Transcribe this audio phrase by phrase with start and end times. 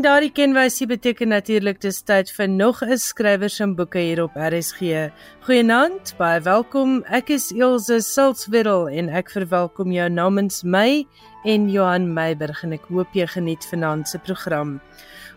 [0.00, 4.32] En daardie kenwysie beteken natuurlik dis tyd vir nog 'n skrywers en boeke hier op
[4.34, 5.12] RSG.
[5.44, 7.04] Goeienaand, baie welkom.
[7.04, 11.06] Ek is Elsje Siltswedel en ek verwelkom jou namens my
[11.44, 14.80] en Johan Meiberg en ek hoop jy geniet vanaand se program.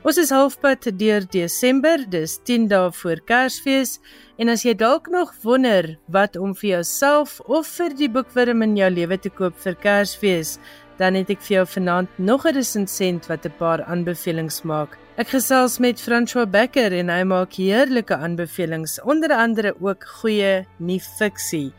[0.04, 4.00] Ons is halfpad deur Desember, dis 10 dae voor Kersfees
[4.36, 8.76] en as jy dalk nog wonder wat om vir jouself of vir die boekwurm in
[8.76, 10.58] jou lewe te koop vir Kersfees,
[10.98, 14.98] dan het ek vir jou vanaand nog 'n resensent wat 'n paar aanbevelings maak.
[15.16, 21.00] Ek gesels met François Becker en hy maak heerlike aanbevelings, onder andere ook goeie nuwe
[21.18, 21.74] fiksie.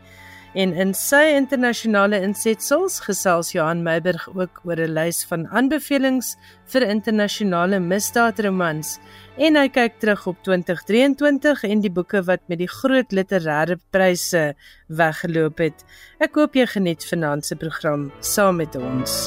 [0.55, 6.37] En in sy internasionale insetsels gesels Johan Meiberg ook oor 'n lys van aanbevelings
[6.71, 8.99] vir internasionale misdaadromans
[9.37, 14.45] en hy kyk terug op 2023 en die boeke wat met die groot literêre pryse
[14.87, 15.85] weggeloop het.
[16.23, 19.25] Ek hoop jy geniet vanaand se program saam met ons.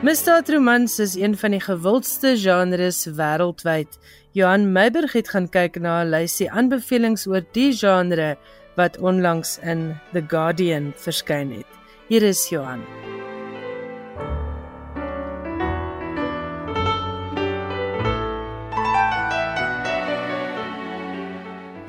[0.00, 3.98] Misdaadromans is een van die gewildste genres wêreldwyd.
[4.32, 8.38] Johan Meiberg het gaan kyk na 'n lysie aanbevelings oor die genre
[8.76, 11.68] wat onlangs in The Guardian verskyn het.
[12.08, 12.80] Hier is Johan.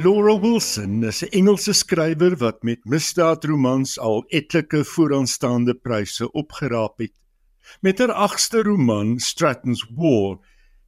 [0.03, 7.20] Laura Wilson is 'n Engelse skrywer wat met misdaadromans al etlike vooraanstaande pryse opgeraap het.
[7.81, 10.39] Met haar agste roman Stratton's War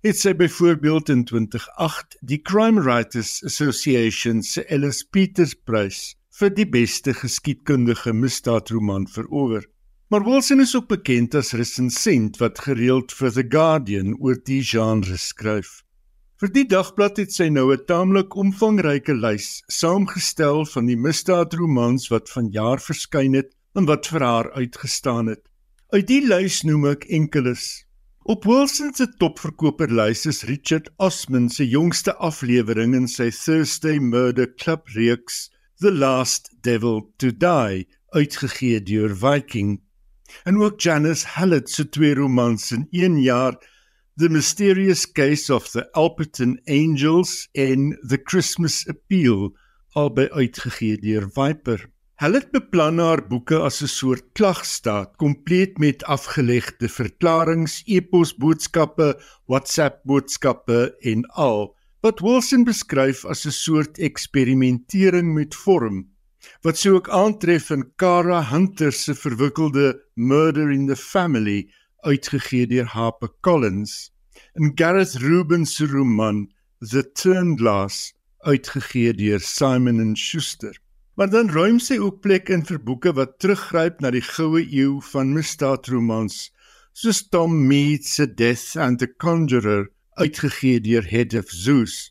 [0.03, 6.66] het sy byvoorbeeld in 2008 die Crime Writers Association se Ellis Peters Prys vir die
[6.67, 9.63] beste geskiedkundige misdaadroman verower.
[10.12, 15.17] Maar Wilson is ook bekend as resensent wat gereeld vir The Guardian oor die genre
[15.17, 15.79] skryf.
[16.41, 22.29] Vir die dagblad het sy nou 'n taamlik omvangryke lys saamgestel van die misdaadromans wat
[22.29, 25.47] vanjaar verskyn het en wat vir haar uitgestaan het.
[25.93, 27.63] Uit die lys noem ek enkeles.
[28.25, 34.89] Op Wilson se topverkoperlys is Richard Osman se jongste aflewering in sy Thursday Murder Club
[34.95, 35.51] reeks
[35.83, 37.85] The Last Devil to Die,
[38.17, 39.75] uitgegee deur Viking.
[40.49, 43.61] En ook Janice Hallett se twee romans in 1 jaar
[44.17, 49.51] The Mysterious Case of the Alperton Angels en The Christmas Appeal,
[49.93, 51.92] albei uitgegee deur Viper.
[52.22, 59.07] Hulle het beplan haar boeke as 'n soort klagstaat, kompleet met afgelegde verklaringe, e-posboodskappe,
[59.50, 66.06] WhatsApp-boodskappe en al, wat Wilson beskryf as 'n soort eksperimentering met vorm,
[66.62, 71.69] wat sou ook aantref in Kara Hunter se verwikkelde Murder in the Family,
[72.03, 74.12] uitgegee deur Harper Collins,
[74.53, 80.82] en Gareth Rubens se roman The Turnglass, uitgegee deur Simon & Schuster.
[81.13, 84.96] Maar dan ruim sy ook plek in vir boeke wat teruggryp na die goue eeu
[85.12, 86.47] van misdaadromans,
[86.97, 92.09] soos Tom Mead se Death and the Conjurer, uitgegee deur Head of Zeus.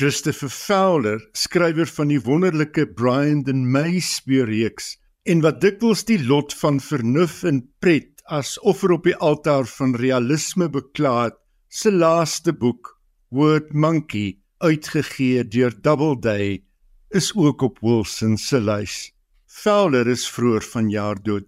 [0.00, 4.96] Christopher Fowler, skrywer van die wonderlike Brian the May speurreeks
[5.28, 9.92] en wat dikwels die lot van vernuf en pret as offer op die altaar van
[10.00, 11.36] realisme beklaar,
[11.68, 12.96] se laaste boek,
[13.28, 16.62] Word Monkey, uitgegee deur Doubleday
[17.12, 19.12] is ook op Wilson se lys.
[19.46, 21.46] Fowler is vroeër vanjaar dood.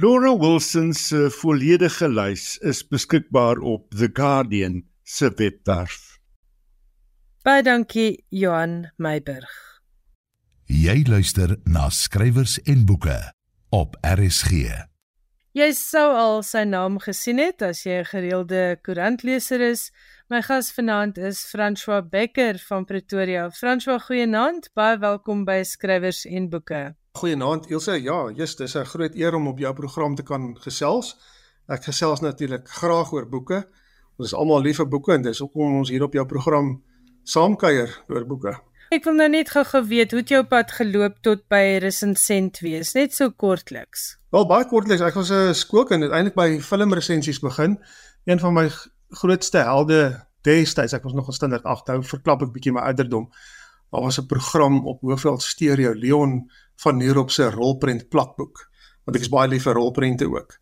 [0.00, 6.18] Laura Wilson se volledige lys is beskikbaar op The Guardian se webwerf.
[7.42, 9.50] Baie dankie Johan Meiburg.
[10.70, 13.18] Jy luister na skrywers en boeke
[13.74, 14.68] op RSG.
[15.58, 19.90] Jy sou al sy naam gesien het as jy 'n gereelde koerantleser is.
[20.30, 23.48] My gas vanaand is François Becker van Pretoria.
[23.50, 24.68] François, goeienaand.
[24.78, 26.94] Baie welkom by Skrywers en Boeke.
[27.18, 27.96] Goeienaand, Ilse.
[27.98, 31.16] Ja, jy's dis 'n groot eer om op jou program te kan gesels.
[31.66, 33.66] Ek gesels natuurlik graag oor boeke.
[34.18, 36.82] Ons is almal lief vir boeke en dis hoekom ons hier op jou program
[37.24, 38.54] saamkuier oor boeke.
[38.90, 42.94] Ek wil nou net gou geweet hoe het jou pad geloop tot by resensent wees,
[42.94, 44.18] net so kortliks.
[44.30, 45.00] Wel baie kortliks.
[45.02, 47.78] Ek was 'n skoolkind, uiteindelik by filmresensies begin.
[48.26, 48.70] Een van my
[49.10, 53.28] grootste helde destyds, ek was nog in standaard 8, hou verklap ek bietjie my ouderdom.
[53.90, 58.70] Daar was 'n program op Hoofveld Stereo Leon van Nierop se rolprent plakboek,
[59.04, 60.58] want ek is baie lief vir rolprente ook.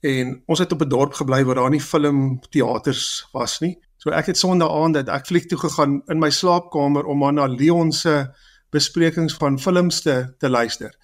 [0.00, 3.78] En ons het op 'n dorp gebly waar daar nie filmteaters was nie.
[3.96, 7.34] So ek het Sondag aand dat ek fliek toe gegaan in my slaapkamer om aan
[7.34, 8.32] na Leon se
[8.70, 10.94] besprekings van films te, te luister.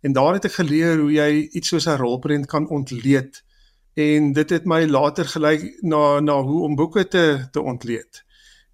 [0.00, 3.44] En daar het ek geleer hoe jy iets soos 'n rolprent kan ontleed
[3.94, 8.24] en dit het my later gelei na na hoe om boeke te te ontleed.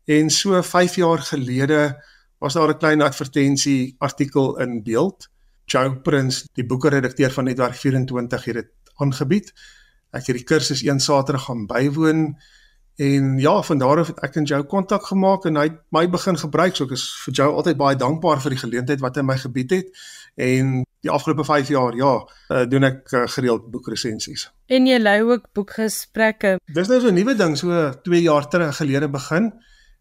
[0.05, 2.05] En so 5 jaar gelede
[2.38, 5.29] was daar 'n klein advertensie artikel in beeld.
[5.65, 9.53] Joe Prince, die boekredakteur van Netwerk 24 het dit aangebied.
[10.11, 12.38] Ek het die kursus een Saterdag gaan bywoon
[12.97, 16.09] en ja, van daar af het ek en Joe kontak gemaak en hy het my
[16.11, 16.76] begin gebruik.
[16.76, 19.71] So ek is vir Joe altyd baie dankbaar vir die geleentheid wat hy my gebied
[19.71, 19.93] het
[20.35, 22.12] en die afgelope 5 jaar ja,
[22.49, 24.49] uh, doen ek uh, gereeld boekresensies.
[24.67, 26.56] En jy lei ook boekgesprekke.
[26.75, 29.53] Dis nou so 'n nuwe ding so 2 jaar terug gelede begin.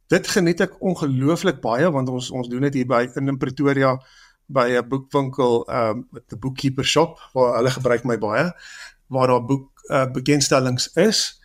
[0.07, 3.97] Dit geniet ek ongelooflik baie want ons ons doen dit hier by in Pretoria
[4.47, 8.51] by 'n boekwinkel um met 'n bookkeeper shop waar hulle gebruik my baie
[9.07, 11.41] waar daar boek uh, bekendstellings is.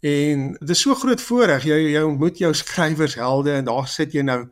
[0.00, 4.22] En dit is so groot voorreg jy jy ontmoet jou skrywershelde en daar sit jy
[4.22, 4.48] nou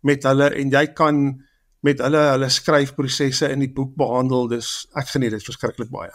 [0.00, 1.44] met hulle en jy kan
[1.80, 4.48] met hulle hulle skryfprosesse in die boek behandel.
[4.48, 6.14] Dis ek geniet dit verskriklik baie.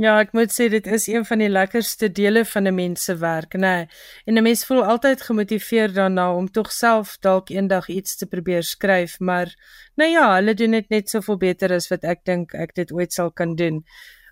[0.00, 3.14] Ja, ek moet sê dit is een van die lekkerste dele van 'n mens se
[3.16, 3.60] werk, nê.
[3.60, 3.88] Nee.
[4.24, 8.62] En 'n mens voel altyd gemotiveerd daarna om tog self dalk eendag iets te probeer
[8.62, 9.54] skryf, maar
[9.96, 13.12] nou ja, hulle doen dit net soveel beter as wat ek dink ek dit ooit
[13.12, 13.84] sal kan doen.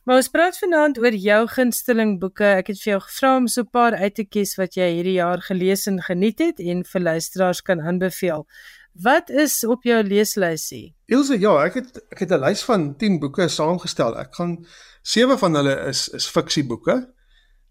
[0.05, 2.45] Maar ons praat vanaand oor jou gunsteling boeke.
[2.45, 5.21] Ek het vir jou gevra om so 'n paar uit te kies wat jy hierdie
[5.21, 8.47] jaar gelees en geniet het en vir luisteraars kan aanbeveel.
[8.93, 10.95] Wat is op jou leeslysie?
[11.07, 14.19] Ilse, ja, ek het ek het 'n lys van 10 boeke saamgestel.
[14.19, 14.67] Ek gaan
[15.03, 17.09] sewe van hulle is is fiksieboeke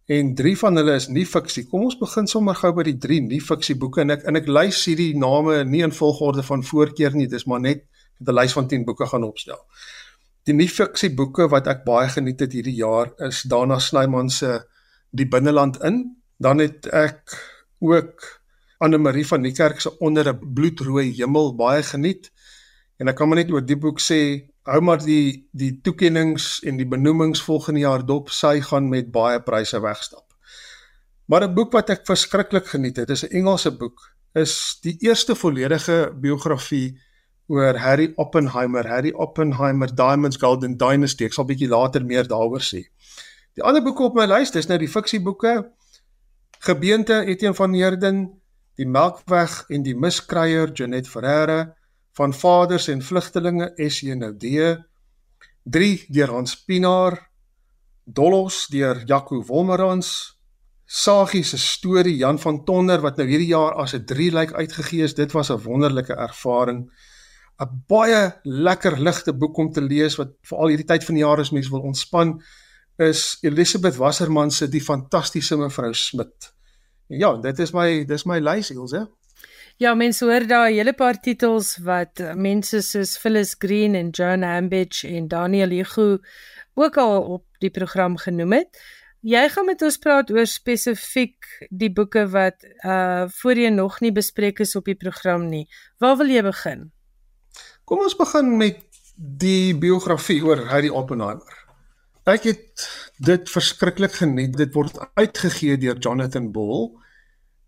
[0.05, 1.67] en drie van hulle is nie fiksie.
[1.67, 4.85] Kom ons begin sommer gou by die drie nie fiksieboeke en ek en ek lys
[4.85, 7.85] hierdie name nie in volgorde van voorkeur nie, dis maar net
[8.19, 9.59] 'n lys van 10 boeke gaan opstel.
[10.45, 14.65] Die nie fiksieboeke wat ek baie geniet het hierdie jaar is Dana Snyman se
[15.11, 16.17] Die binneland in.
[16.37, 17.33] Dan het ek
[17.79, 18.38] ook
[18.79, 22.31] Anne Marie van die kerk se onder 'n bloedrooi hemel baie geniet.
[22.97, 26.77] En ek kan maar net oor die boek sê, hou maar die die toekenninge en
[26.77, 30.33] die benoemings volgende jaar dop, sy gaan met baie pryse wegstap.
[31.25, 35.35] Maar 'n boek wat ek verskriklik geniet het, is 'n Engelse boek, is die eerste
[35.35, 36.99] volledige biografie
[37.47, 41.25] oor Harry Oppenheimer, Harry Oppenheimer Diamonds Golden Dynasty.
[41.25, 42.87] Ek sal bietjie later meer daaroor sê.
[43.55, 45.71] Die ander boeke op my lys, dis nou die fiksieboeke.
[46.59, 48.38] Gebeente Etienne van Heerden,
[48.79, 51.73] die Melkweg en die Miskryer Janet Ferreira
[52.15, 54.77] van Vaders en Vlugtelinge SJ Noudee
[55.67, 57.17] 3 deur Hans Pinaar
[58.05, 60.13] Dollos deur Jaco Wolmerans
[60.89, 65.03] Sagie se storie Jan van Tonder wat nou hierdie jaar as 'n 3 lyk uitgegee
[65.03, 66.89] is dit was 'n wonderlike ervaring.
[67.59, 71.39] 'n baie lekker ligte boek om te lees wat veral hierdie tyd van die jaar
[71.39, 72.41] as mens wil ontspan
[72.97, 76.53] is Elisabeth Wasserman se Die fantastiese mevrou Smit
[77.09, 79.07] Ja, dit is my dis my lys Ilse.
[79.81, 84.43] Ja, mense hoor daar 'n hele paar titels wat mense soos Phyllis Green en Joan
[84.43, 86.17] Ambidge en Daniel Hugo
[86.73, 88.77] ook al op die program genoem het.
[89.21, 94.59] Jy gaan met ons praat oor spesifiek die boeke wat uh voorheen nog nie bespreek
[94.59, 95.67] is op die program nie.
[95.97, 96.91] Waar wil jy begin?
[97.85, 101.65] Kom ons begin met die biografie oor Harry Oppenheimer.
[102.23, 104.57] Ek het dit verskriklik geniet.
[104.57, 106.91] Dit word uitgegee deur Jonathan Ball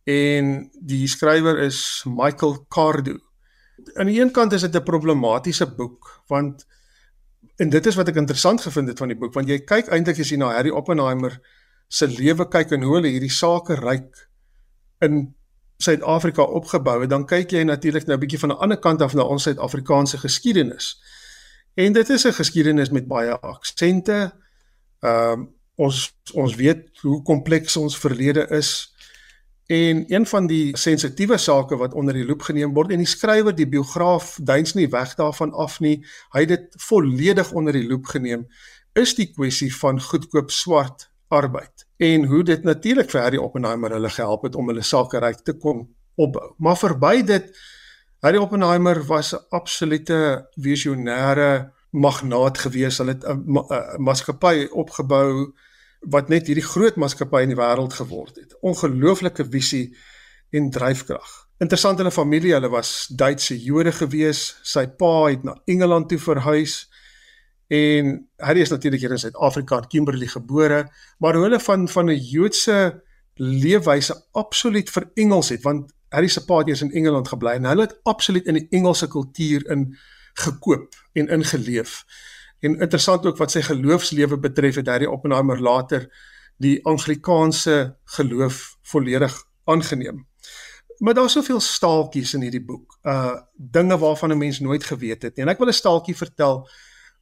[0.03, 3.17] en die skrywer is Michael Cardo.
[3.93, 6.65] Aan die een kant is dit 'n problematiese boek want
[7.55, 10.20] en dit is wat ek interessant gevind het van die boek want jy kyk eintlik
[10.20, 11.39] as jy na Harry Oppenheimer
[11.88, 14.29] se lewe kyk en hoe hulle hierdie sake ryk
[15.00, 15.36] in
[15.81, 19.13] Suid-Afrika opgebou het, dan kyk jy natuurlik nou 'n bietjie van 'n ander kant af
[19.13, 21.01] na ons Suid-Afrikaanse geskiedenis.
[21.74, 24.34] En dit is 'n geskiedenis met baie aksente.
[25.00, 28.90] Ehm um, ons ons weet hoe kompleks ons verlede is
[29.72, 33.56] En een van die sensitiewe sake wat onder die loep geneem word en die skrywer,
[33.56, 36.01] die biograaf duins nie weg daarvan af nie.
[36.36, 38.48] Hy het dit volledig onder die loep geneem
[39.00, 44.10] is die kwessie van goedkoop swart arbeid en hoe dit natuurlik vir Harry Oppenheimer hulle
[44.12, 45.86] gehelp het om hulle sake ryk te kon
[46.20, 46.50] opbou.
[46.60, 47.54] Maar verby dit
[48.25, 52.98] Harry Oppenheimer was 'n absolute visionêre magnaat gewees.
[52.98, 55.54] Hulle het 'n maatskappy opgebou
[56.10, 58.55] wat net hierdie groot maatskappy in die wêreld geword het.
[58.62, 59.96] Ongelooflike visie
[60.51, 61.48] en dryfkrag.
[61.62, 64.58] Interessant in 'n familie, hulle was Duitse Jode gewees.
[64.63, 66.89] Sy pa het na Engeland toe verhuis
[67.67, 72.17] en hy is natuurlik hier in Suid-Afrika in Kimberley gebore, maar hulle van van 'n
[72.17, 73.03] Joodse
[73.36, 77.81] leefwyse absoluut verengels het want Harry se pa het eers in Engeland gebly en hulle
[77.81, 79.98] het absoluut in die Engelse kultuur in
[80.34, 82.03] gekoop en ingeleef.
[82.62, 86.06] En interessant ook wat sy geloofslewe betref het Harry Oppenheimer later
[86.62, 89.34] die Anglikaanse geloof volledig
[89.65, 90.27] aangeneem.
[91.01, 93.00] Maar daar's soveel staaltjies in hierdie boek.
[93.01, 95.46] Uh dinge waarvan 'n mens nooit geweet het nie.
[95.46, 96.70] En ek wil 'n staaltjie vertel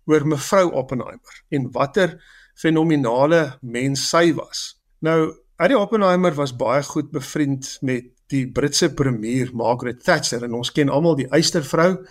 [0.06, 2.20] oor mevrou Oppenheimer en watter
[2.54, 4.82] fenominale mens sy was.
[5.00, 10.72] Nou, Harry Oppenheimer was baie goed bevriend met die Britse premier Margaret Thatcher en ons
[10.72, 12.06] ken almal die eystervrou.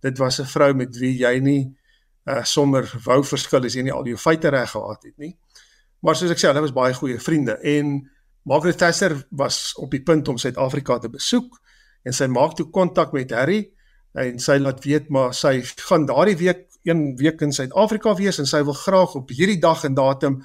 [0.00, 1.76] Dit was 'n vrou met wie jy nie
[2.30, 5.34] uh sommer wou verskil as jy nie al jou feite reg gehad het nie.
[6.02, 8.00] Maar soos ek sê, hulle was baie goeie vriende en
[8.48, 11.60] Margaret Thatcher was op die punt om Suid-Afrika te besoek
[12.06, 13.60] en sy maak toe kontak met Harry
[14.18, 18.50] en sy laat weet maar sy gaan daardie week een week in Suid-Afrika wees en
[18.50, 20.40] sy wil graag op hierdie dag en datum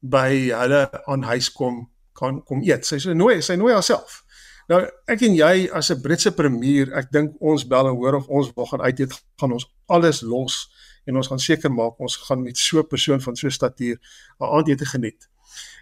[0.00, 1.86] by hulle aan huis kom
[2.18, 2.86] kan kom eet.
[2.86, 4.22] Sy sê nooi, sy nooi haarself.
[4.68, 8.28] Nou ek en jy as 'n Britse premier, ek dink ons bel en hoor of
[8.28, 10.68] ons wil gaan uit eet, gaan ons alles los
[11.06, 13.96] en ons gaan seker maak ons gaan met so 'n persoon van so statuur
[14.40, 15.28] 'n aandete geniet.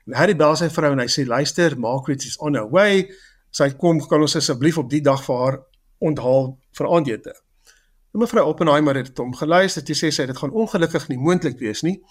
[0.06, 3.10] En Harry bel sy vrou en hy sê luister, Margaret is on her way.
[3.50, 5.58] Sy kom kan ons asseblief op die dag vir haar
[5.98, 7.34] onthaal vir aandete.
[8.14, 9.82] En mevrou Oppenheimer het hom geluister.
[9.86, 12.02] Sy sê sy dit gaan ongelukkig nie moontlik wees nie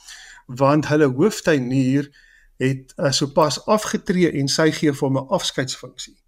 [0.47, 2.11] want hulle hooftuinier
[2.57, 6.24] het uh, sopas afgetree en sy gee vir hom 'n afskeidsfunksie.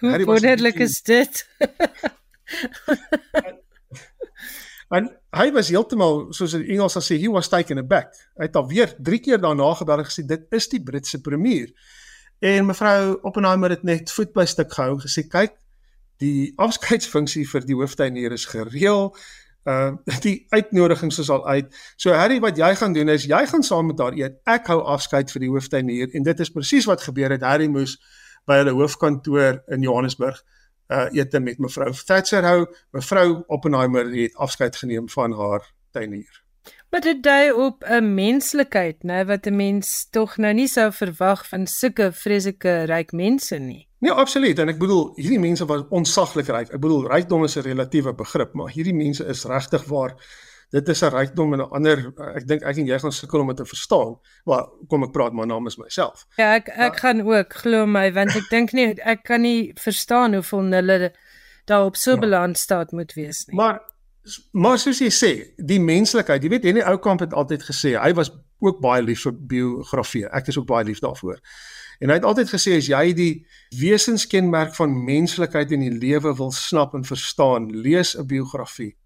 [0.00, 1.48] Hoe wonderlik is dit?
[4.96, 8.14] en hy was heeltemal soos die Engels sê he was taken aback.
[8.38, 11.70] Hy het alweer 3 keer daarna gedagte gesê dit is die Britse premier.
[12.44, 15.56] En mevrou Oppenheimer het net voet by stuk gehou gesê kyk
[16.22, 19.10] die afskeidsfunksie vir die hooftuinier is gereël
[19.64, 19.94] uh
[20.26, 21.72] die uitnodigings is al uit.
[21.96, 24.36] So Harry, wat jy gaan doen is jy gaan saam met haar eet.
[24.44, 27.46] Ek hou afskeid vir die hooftuinier en dit is presies wat gebeur het.
[27.46, 27.96] Harry moes
[28.46, 30.42] by hulle hoofkantoor in Johannesburg
[30.88, 32.66] uh eet met mevrou Thatcher hou.
[32.92, 36.42] Mevrou Oppenheimer het afskeid geneem van haar tuinier.
[36.90, 41.48] Maar dit dui op 'n menslikheid, né, wat 'n mens tog nou nie sou verwag
[41.48, 43.88] van sulke vreeslike ryk mense nie.
[43.98, 44.58] Nee, absoluut.
[44.58, 46.68] En ek bedoel, hierdie mense was onsaglik ryk.
[46.68, 50.14] Ek bedoel, rykdom is 'n relatiewe begrip, maar hierdie mense is regtig waar
[50.74, 51.98] dit is 'n rykdom en 'n ander
[52.34, 54.18] ek dink ek en jy gaan sukkel om dit te verstaan.
[54.44, 56.26] Maar kom ek praat maar namens myself.
[56.36, 56.98] Ja, ek ek ja.
[56.98, 61.14] gaan ook glo my want ek dink nie ek kan nie verstaan hoeveel nulle
[61.64, 62.18] daar op so ja.
[62.18, 63.56] balans staat moet wees nie.
[63.56, 63.80] Maar
[64.52, 68.12] maar soos jy sê, die menslikheid, jy weet, hierdie ou kamp het altyd gesê hy
[68.14, 70.26] was ook baie lief vir biografie.
[70.32, 71.38] Ek is ook baie lief daarvoor.
[72.00, 73.46] En hy het altyd gesê as jy die
[73.78, 78.96] wesenskenmerk van menslikheid in die lewe wil snap en verstaan, lees 'n biografie.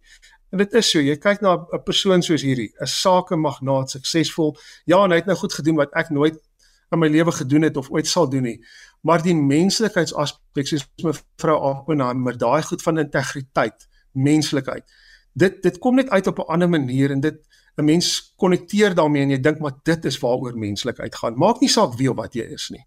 [0.50, 4.56] En dit is so, jy kyk na 'n persoon soos hierdie, 'n sakemagnaat, suksesvol.
[4.86, 6.38] Ja, en hy het nou goed gedoen wat ek nooit
[6.90, 8.64] in my lewe gedoen het of ooit sal doen nie.
[9.02, 14.84] Maar die menslikheidsaspek soos mevrou Oppenheimer, daai goed van integriteit, menslikheid.
[15.34, 17.38] Dit dit kom net uit op 'n ander manier en dit
[17.76, 21.38] 'n mens konnekteer daarmee en jy dink maar dit is waaroor menslikheid gaan.
[21.38, 22.84] Maak nie saak wie of wat jy is nie.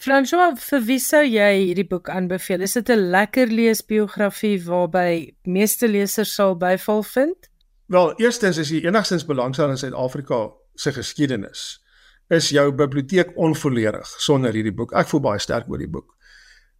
[0.00, 2.62] François, vir wie sou jy hierdie boek aanbeveel?
[2.64, 7.50] Is dit 'n lekker leesbiografie waarby meeste lesers sal byval vind?
[7.86, 11.82] Wel, eerstens is jy enigstens belangstel in Suid-Afrika se geskiedenis.
[12.30, 14.92] Is jou biblioteek onvolledig sonder hierdie boek?
[14.92, 16.16] Ek voel baie sterk oor die boek.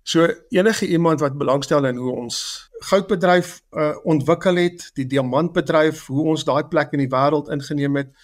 [0.03, 6.25] So enige iemand wat belangstel in hoe ons goudbedryf uh, ontwikkel het, die diamantbedryf, hoe
[6.25, 8.15] ons daai plek in die wêreld ingeneem het,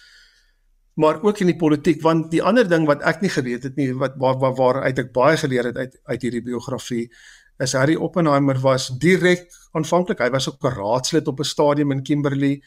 [0.97, 3.91] maar ook in die politiek want die ander ding wat ek nie geweet het nie
[3.93, 7.05] wat waar waar, waar uit ek baie geleer het uit uit hierdie biografie
[7.63, 12.03] is Harry Oppenheimer was direk aanvanklik hy was ook 'n raadslid op 'n stadium in
[12.03, 12.61] Kimberley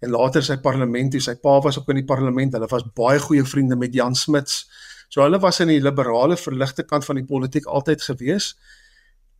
[0.00, 3.18] en later sy parlement toe sy pa was ook in die parlement hulle was baie
[3.18, 4.66] goeie vriende met Jan Smuts
[5.08, 8.54] So hulle was in die liberale verligte kant van die politiek altyd gewees.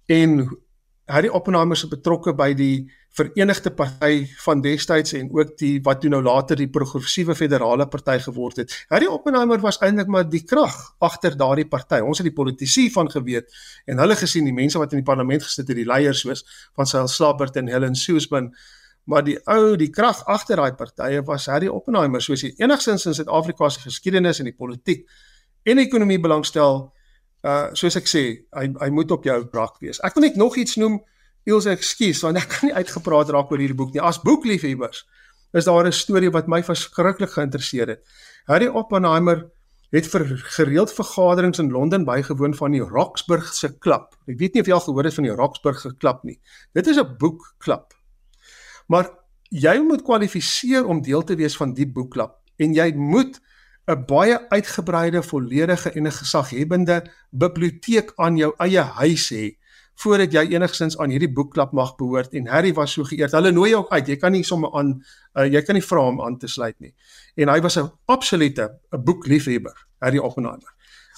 [0.07, 0.45] En
[1.11, 6.11] Harry Oppenheimer se betrokke by die Verenigde Party van destyds en ook die wat toe
[6.13, 8.75] nou later die Progressiewe Federale Party geword het.
[8.93, 12.03] Harry Oppenheimer was eintlik maar die krag agter daardie party.
[12.05, 13.49] Ons het die politici van geweet
[13.89, 16.45] en hulle gesien die mense wat in die parlement gesit het, die leiers soos
[16.77, 18.53] van Cyril Slabert en Helen Suzman,
[19.09, 23.17] maar die ou, die krag agter daai partye was Harry Oppenheimer, soos hy enigstens in
[23.17, 25.07] Suid-Afrika se geskiedenis en die politiek
[25.65, 26.83] en ekonomie belangstel,
[27.47, 28.27] uh soos ek sê,
[28.59, 30.03] hy hy moet op jou brak wees.
[30.05, 31.01] Ek wil net nog iets noem,
[31.47, 34.03] Ilse, ekskuus, want ek kan nie uitgepraat raak oor hierdie boek nie.
[34.03, 35.05] As boekliefhebbers
[35.55, 38.03] is daar 'n storie wat my verskriklik geïnteresseer het.
[38.47, 39.47] Harry Oppenheimer
[39.93, 40.27] het vir
[40.57, 44.17] gereeld vergaderings in Londen bygewoon van die Roxburgh se klub.
[44.27, 46.41] Ek weet nie of jy al gehoor het van die Roxburgh se klub nie.
[46.75, 47.95] Dit is 'n boekklub.
[48.89, 49.11] Maar
[49.51, 53.41] jy moet kwalifiseer om deel te wees van die boekklub en jy moet
[53.87, 59.57] 'n baie uitgebreide, volledige en 'n gesaghebende biblioteek aan jou eie huis hê
[59.97, 63.33] voordat jy enigstens aan hierdie boekklub mag behoort en Harry was so geëerd.
[63.33, 64.09] Hulle nooi jou uit.
[64.09, 64.95] Jy kan nie sommer aan
[65.35, 66.93] uh, jy kan nie vra om aan te sluit nie.
[67.37, 70.73] En hy was 'n absolute 'n boekliefhebber, Harry Oppenheimer.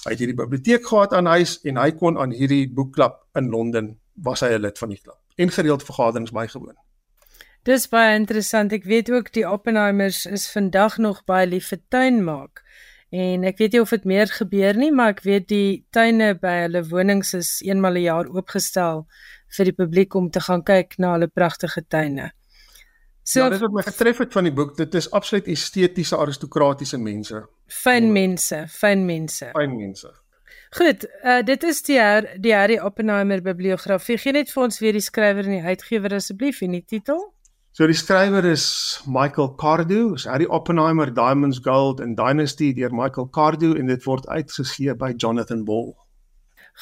[0.05, 3.97] Hy het hierdie biblioteek gehad aan huis en hy kon aan hierdie boekklub in Londen
[4.13, 6.77] was hy 'n lid van die klub en gereeld vergaderings bygewoon.
[7.63, 8.71] Dis baie interessant.
[8.71, 12.63] Ek weet ook die Oppenheimers is vandag nog baie lief vir tuin maak.
[13.09, 16.55] En ek weet nie of dit meer gebeur nie, maar ek weet die tuine by
[16.67, 19.07] hulle wonings is eenmal 'n jaar oopgestel
[19.57, 22.31] vir die publiek om te gaan kyk na hulle pragtige tuine.
[23.23, 26.97] So ja, dit wat my getref het van die boek, dit is absoluut estetiese aristokratiese
[26.97, 27.43] mense.
[27.67, 29.51] Fyn mense, fyn mense.
[29.53, 30.09] Fyn mense.
[30.77, 34.17] Goed, uh, dit is die her, die Harry Oppenheimer bibliografie.
[34.21, 37.21] Gee net vir ons weer die skrywer en die uitgewer asseblief en die titel.
[37.71, 43.29] So die skrywer is Michael Cardew, is Harry Oppenheimer Diamonds Gold and Dynasty deur Michael
[43.29, 45.93] Cardew en dit word uitgegee by Jonathan Ball.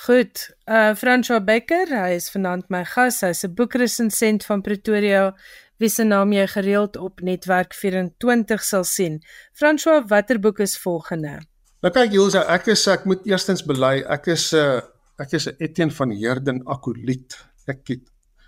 [0.05, 3.21] Goed, uh François Becker, hy is vanaand my gas.
[3.25, 5.33] Hy's 'n boekresensent van Pretoria
[5.77, 9.21] wie se naam jy gereeld op Netwerk 24 sal sien.
[9.53, 11.39] François, watter boek is volgende?
[11.81, 14.81] Nou kyk Jules, ek is ek moet eerstens bely, ek is 'n uh,
[15.19, 17.37] ek is 'n Etienne van Heerden akoliet.
[17.67, 18.05] Ek het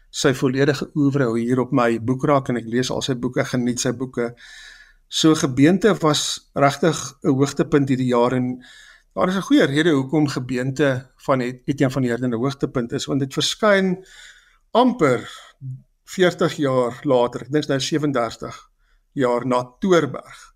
[0.10, 3.92] sy volledige oeuvre hier op my boekrak en ek lees al sy boeke, geniet sy
[3.94, 4.34] boeke.
[5.08, 8.64] So gebeente was regtig 'n hoogtepunt hierdie jaar en
[9.16, 13.20] daar is 'n goeie rede hoekom gebeente van Etienne van Heerden 'n hoogtepunt is want
[13.20, 14.06] dit verskyn
[14.72, 15.30] amper
[16.04, 18.70] 40 jaar later, ek dink nou 37
[19.14, 20.54] jaar na Toorberg.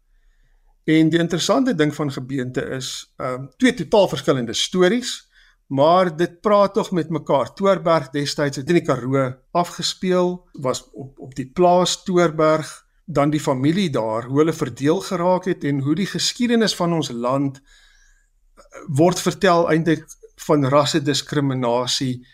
[0.84, 5.30] En die interessante ding van gebeente is, ehm um, twee totaal verskillende stories,
[5.68, 7.54] maar dit praat tog met mekaar.
[7.54, 13.40] Toorberg destyds het in die Karoo afgespeel, was op op die plaas Toorberg, dan die
[13.40, 18.64] familie daar, hoe hulle verdeel geraak het en hoe die geskiedenis van ons land eh,
[18.88, 20.06] word vertel eintlik
[20.48, 22.26] van rasse diskriminasie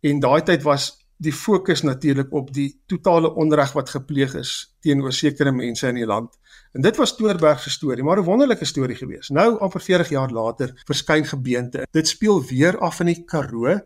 [0.00, 4.52] en daai tyd was die fokus natuurlik op die totale onreg wat gepleeg is
[4.84, 6.32] teenoor sekere mense in die land.
[6.74, 9.28] En dit was Toorberg se storie, maar 'n wonderlike storie gewees.
[9.28, 11.86] Nou amper 40 jaar later verskyn gebeente.
[11.90, 13.80] Dit speel weer af in die Karoo,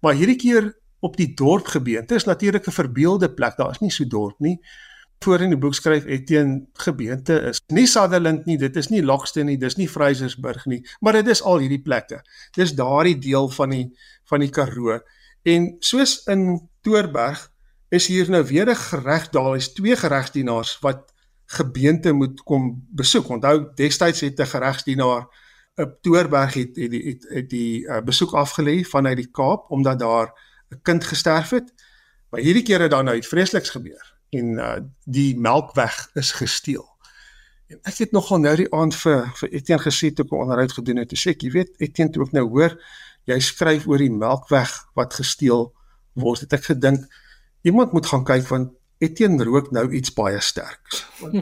[0.00, 2.06] maar hierdie keer op die dorp gebeente.
[2.06, 3.56] Dit is natuurlik 'n verbeelde plek.
[3.56, 4.60] Daar is nie so dorp nie.
[5.18, 9.44] Voor in die boek skryf Etienne gebeente is nie Sutherland nie, dit is nie Lockston
[9.44, 12.22] nie, dis nie Frasersburg nie, maar dit is al hierdie plekke.
[12.50, 15.00] Dis daardie deel van die van die Karoo.
[15.42, 17.52] En soos in Toorberg
[17.88, 21.14] is hier nou weer 'n gereg daar is twee geregsdienaars wat
[21.46, 23.28] gebeente moet kom besoek.
[23.28, 25.26] Onthou destyds het 'n geregsdienaar
[25.76, 29.98] op Toorberg het het die het, het die uh, besoek afgelê vanuit die Kaap omdat
[29.98, 30.32] daar
[30.70, 31.72] 'n kind gesterf het.
[32.30, 36.86] Maar hierdie keer het daar nou iets vreesliks gebeur en uh, die melkweg is gesteel.
[37.66, 40.72] En ek het nogal nou die aand vir vir Etienne gesê toe ek 'n onderhoud
[40.72, 42.78] gedoen het, sê ek, jy weet Etienne toe ek nou hoor
[43.26, 45.72] jy skryf oor die melkweg wat gesteel
[46.12, 47.06] word, het ek gedink
[47.66, 50.80] iemand moet gaan kyk want Etienne rook nou iets baie sterk.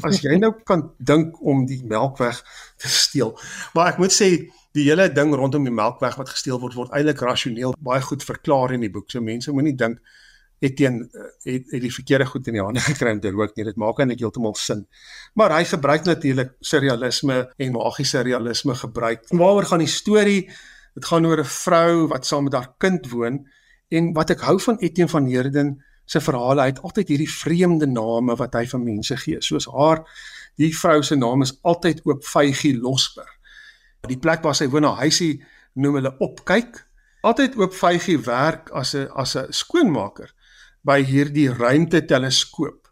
[0.02, 2.40] As jy nou kan dink om die melkweg
[2.82, 3.34] te steel.
[3.76, 4.30] Maar ek moet sê
[4.74, 8.74] die hele ding rondom die melkweg wat gesteel word word eintlik rasioneel baie goed verklaar
[8.74, 9.06] in die boek.
[9.12, 10.02] So mense moenie dink
[10.64, 13.68] Etienne uh, het, het die verkeerde goed in die hande gekry om te rook nie.
[13.68, 14.84] Dit maak eintlik heeltemal sin.
[15.38, 19.28] Maar hy gebruik natuurlik surrealisme en magiese realisme gebruik.
[19.30, 20.40] Waaroor gaan die storie?
[20.94, 23.44] Dit gaan oor 'n vrou wat saam met haar kind woon
[23.90, 27.88] en wat ek hou van Etienne van Heerden se verhale, hy het altyd hierdie vreemde
[27.88, 29.40] name wat hy vir mense gee.
[29.44, 30.04] Soos haar,
[30.60, 33.28] die vrou se naam is altyd oop Vygie Losber.
[34.08, 35.38] Die plek waar sy woon, haar huisie
[35.80, 36.82] noem hulle opkyk.
[37.24, 40.30] Altyd oop Vygie werk as 'n as 'n skoonmaker
[40.84, 42.88] by hierdie ruimteteleskoop.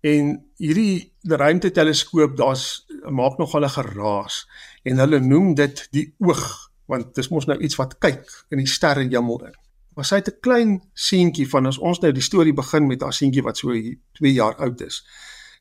[0.00, 4.46] En hierdie ruimteteleskoop, daar's maak nog hulle geraas
[4.84, 8.70] en hulle noem dit die oog want dis mos nou iets wat kyk in die
[8.70, 9.54] sterrehemel in.
[9.96, 13.12] Maar sy het 'n klein seentjie van as ons nou die storie begin met haar
[13.12, 13.72] seentjie wat so
[14.12, 15.06] 2 jaar oud is.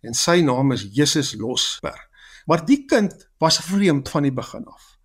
[0.01, 2.07] En sy naam is Jesus Losber.
[2.45, 4.97] Maar die kind was vreemd van die begin af.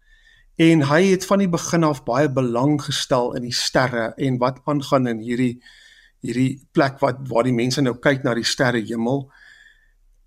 [0.57, 4.61] En hy het van die begin af baie belang gestel in die sterre en wat
[4.65, 5.63] aangaan in hierdie
[6.21, 9.31] hierdie plek wat waar die mense nou kyk na die sterrehemel.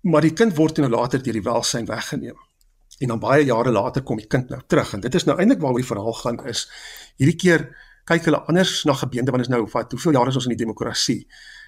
[0.00, 2.36] Maar die kind word nou later deur die welsyn weggeneem.
[2.98, 5.60] En dan baie jare later kom die kind nou terug en dit is nou eintlik
[5.60, 6.70] waaroor die verhaal gaan is
[7.16, 7.68] hierdie keer
[8.04, 10.64] kyk hulle anders na gebeente want is nou wat hoeveel jare is ons in die
[10.64, 11.26] demokrasie.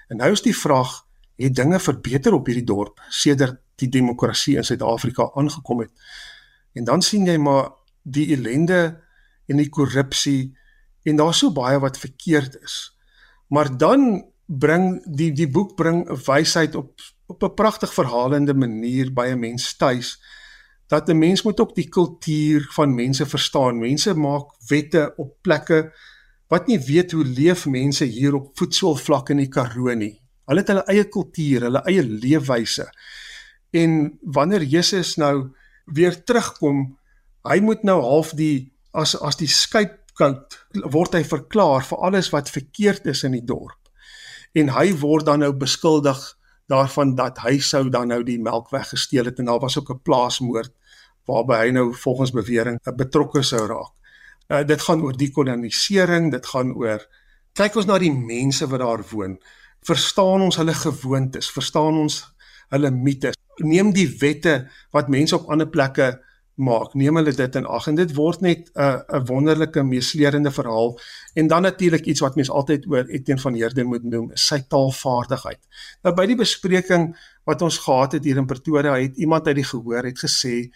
[0.09, 1.03] En nou is die vraag
[1.37, 5.91] het dinge verbeter op hierdie dorp sedert die demokrasie in Suid-Afrika aangekom het.
[6.73, 7.73] En dan sien jy maar
[8.03, 9.01] die ellende
[9.47, 10.55] en die korrupsie
[11.07, 12.97] en daar's so baie wat verkeerd is.
[13.53, 19.13] Maar dan bring die die boek bring 'n wysheid op op 'n pragtig verhalende manier
[19.13, 20.19] by 'n mens tuis
[20.87, 23.79] dat 'n mens moet ook die kultuur van mense verstaan.
[23.79, 25.93] Mense maak wette op plekke
[26.53, 30.15] wat nie weet hoe leef mense hier op voedselvlak in die Karoo nie.
[30.47, 32.87] Hulle het hulle eie kultuur, hulle eie leefwyse.
[33.75, 35.51] En wanneer Jesus nou
[35.87, 36.97] weer terugkom,
[37.47, 40.57] hy moet nou half die as as die skypkout
[40.95, 43.91] word hy verklaar vir alles wat verkeerd is in die dorp.
[44.57, 46.23] En hy word dan nou beskuldig
[46.71, 50.03] daarvan dat hy sou dan nou die melk weggesteel het en daar was ook 'n
[50.03, 50.73] plaasmoord
[51.27, 53.96] waarby hy nou volgens bewering betrokke sou raak.
[54.49, 57.03] Uh, dit gaan oor dekolonisering, dit gaan oor
[57.57, 59.39] kyk ons na die mense wat daar woon.
[59.87, 62.21] Verstaan ons hulle gewoontes, verstaan ons
[62.75, 63.37] hulle mites.
[63.65, 66.17] Neem die wette wat mense op ander plekke
[66.57, 70.51] maak, neem hulle dit in ag en dit word net 'n uh, 'n wonderlike meesleurende
[70.51, 70.97] verhaal
[71.35, 75.61] en dan natuurlik iets wat mense altyd oor Etienne van Heerden moet noem, sy taalvaardigheid.
[76.03, 79.69] Nou by die bespreking wat ons gehad het hier in Pretoria, het iemand uit die
[79.69, 80.73] gehoor het gesê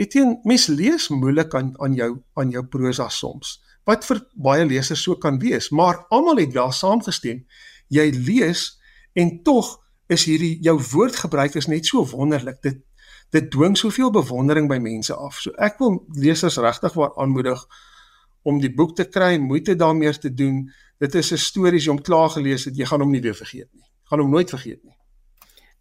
[0.00, 3.60] Etienne, mens lees moeilik aan aan jou aan jou prosa soms.
[3.84, 7.44] Wat vir baie lesers so kan wees, maar almal het wel saamgestem.
[7.92, 8.78] Jy lees
[9.12, 9.74] en tog
[10.12, 12.62] is hierdie jou woordgebruik is net so wonderlik.
[12.62, 12.80] Dit
[13.32, 15.38] dit dwing soveel bewondering by mense af.
[15.40, 17.62] So ek wil lesers regtig waar aanmoedig
[18.44, 20.66] om die boek te kry en moeite daarmee te doen.
[21.00, 23.34] Dit is 'n storie as jy hom klaar gelees het, jy gaan hom nie weer
[23.34, 23.88] vergeet nie.
[24.04, 24.96] Gaan hom nooit vergeet nie.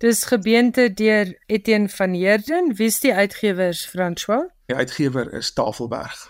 [0.01, 2.75] Dis gebeente deur Etienne van Heerden.
[2.75, 4.47] Wie is die uitgewers, François?
[4.65, 6.23] Die uitgewer is Tafelberg.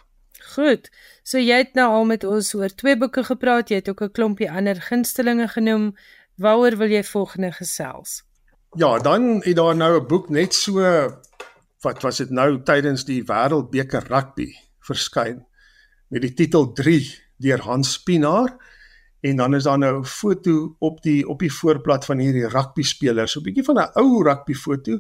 [0.52, 0.90] Goed.
[1.24, 3.72] So jy het nou al met ons oor twee boeke gepraat.
[3.72, 5.96] Jy het ook 'n klompie ander gunstelinge genoem.
[6.36, 8.24] Waaroor wil jy volgende gesels?
[8.76, 10.84] Ja, dan het daar nou 'n boek net so
[11.82, 15.46] wat was dit nou tydens die Wêreldbeker rugby verskyn
[16.08, 18.58] met die titel 3 deur Hans Pinaar
[19.22, 22.82] en dan is daar nou 'n foto op die op die voorblad van hierdie rugby
[22.82, 25.00] spelers, so 'n bietjie van 'n ou rugby foto.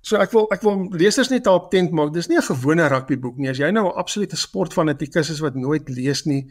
[0.00, 2.12] So ek wil ek wil lesers net daarop tent maak.
[2.12, 3.48] Dis nie 'n gewone rugby boek nie.
[3.48, 6.50] As jy nou 'n absolute sportfanatikus is wat nooit lees nie,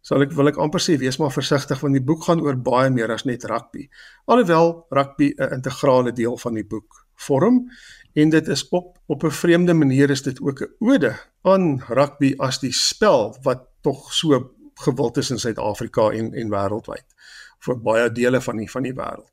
[0.00, 2.90] sal ek wil ek amper sê wees maar versigtig want die boek gaan oor baie
[2.90, 3.88] meer as net rugby.
[4.26, 7.70] Alhoewel rugby 'n integrale deel van die boek vorm
[8.14, 12.34] en dit is op op 'n vreemde manier is dit ook 'n ode aan rugby
[12.38, 17.06] as die spel wat tog so gewild is in Suid-Afrika en en wêreldwyd
[17.64, 19.30] vir baie dele van die van die wêreld.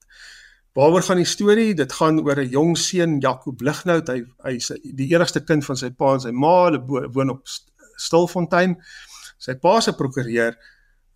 [0.77, 1.73] Waaroor gaan die storie?
[1.75, 4.07] Dit gaan oor 'n jong seun Jaco Blighnout.
[4.07, 6.69] Hy hy's die enigste kind van sy pa en sy ma.
[6.69, 7.47] Hulle woon op
[7.97, 8.77] Stilfontein
[9.37, 10.55] sy pa se prokureur,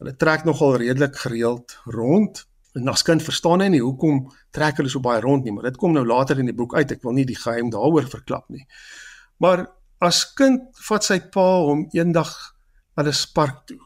[0.02, 2.46] hulle trek nogal redelik gereeld rond.
[2.76, 5.78] En as kind verstaan hy nie hoekom trek hulle so baie rond nie, maar dit
[5.78, 6.92] kom nou later in die boek uit.
[6.92, 8.66] Ek wil nie die geheim daaroor verklap nie.
[9.40, 9.68] Maar
[10.04, 12.34] as kind vat sy pa hom eendag
[12.98, 13.85] na 'n spark toe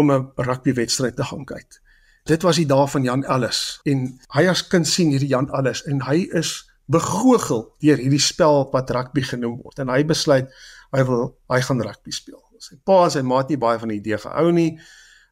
[0.00, 1.80] om 'n rugbywedstryd te gaan kyk.
[2.24, 5.82] Dit was die dae van Jan Ellis en hy as kind sien hierdie Jan Ellis
[5.86, 10.50] en hy is begoogel deur hierdie spel wat rugby genoem word en hy besluit
[10.92, 12.42] hy wil hy gaan rugby speel.
[12.60, 14.74] Sy pa en sy maat nie baie van die idee gehou nie.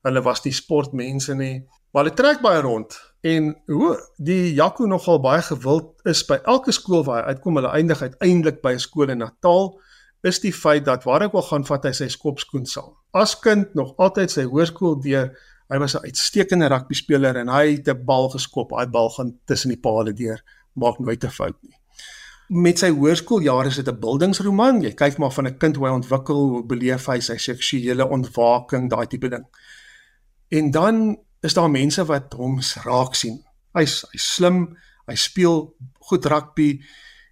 [0.07, 1.67] Hulle was nie sportmense nie.
[1.93, 2.95] Maar hulle trek baie rond
[3.27, 7.73] en hoe die Jaco nogal baie gewild is by elke skool waar hy uitkom, hulle
[7.75, 9.81] eindig uiteindelik by 'n skool in Natal,
[10.23, 12.95] is die feit dat waar ek wil gaan vat hy sy skopskoen saam.
[13.15, 15.33] As kind nog altyd sy hoërskool deur,
[15.71, 18.71] hy was 'n uitstekende rugby speler en hy het 'n bal geskop.
[18.71, 20.43] Daai bal gaan tussen die palle deur,
[20.75, 21.79] maak nooit 'n fout nie
[22.49, 24.81] met sy hoërskooljare is dit 'n bildingsroman.
[24.83, 28.91] Jy kyk maar van 'n kind hoe hy ontwikkel, hoe beleef hy sy seksuele ontwaking,
[28.91, 29.45] daai tipe ding.
[30.49, 33.45] En dan is daar mense wat hom raak sien.
[33.75, 34.77] Hy's hy's slim,
[35.07, 36.81] hy speel goed rugby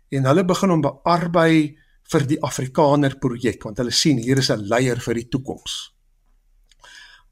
[0.09, 1.79] en hulle begin hom bearbei
[2.13, 5.93] vir die Afrikaner projek want hulle sien hier is 'n leier vir die toekoms.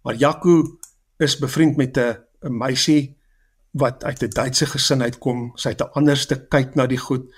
[0.04, 0.78] Maar Jaco
[1.18, 3.16] is bevriend met 'n meisie
[3.72, 5.52] wat uit 'n Duitse gesin uitkom.
[5.56, 7.30] Sy het 'n anderste kyk na die goed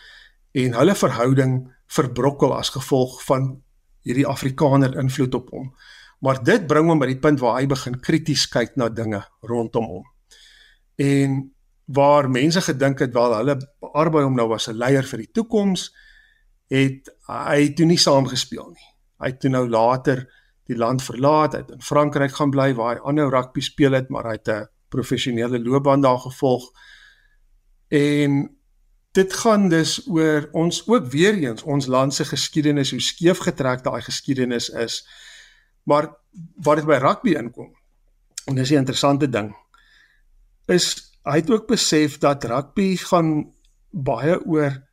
[0.53, 3.63] en hulle verhouding verbrokkel as gevolg van
[4.03, 5.75] hierdie Afrikaner invloed op hom.
[6.21, 9.85] Maar dit bring hom by die punt waar hy begin krities kyk na dinge rondom
[9.85, 10.05] hom.
[10.97, 13.57] En waar mense gedink het wel hulle
[13.93, 15.93] arbei hom nou as 'n leier vir die toekoms,
[16.73, 18.89] het hy toe nie saamgespeel nie.
[19.23, 20.27] Hy het toe nou later
[20.67, 24.11] die land verlaat, hy het in Frankryk gaan bly waar hy aanhou rugby speel het,
[24.11, 26.71] maar hy het 'n professionele loopbaan daar gevolg.
[27.89, 28.57] En
[29.13, 33.85] dit gaan dus oor ons ook weer eens ons land se geskiedenis hoe skeef getrek
[33.85, 35.07] daai geskiedenis is.
[35.83, 36.11] Maar
[36.57, 37.71] wat dit by rugby inkom.
[38.47, 39.57] En dis 'n interessante ding.
[40.67, 43.55] Is hy het ook besef dat rugby gaan
[43.91, 44.86] baie oor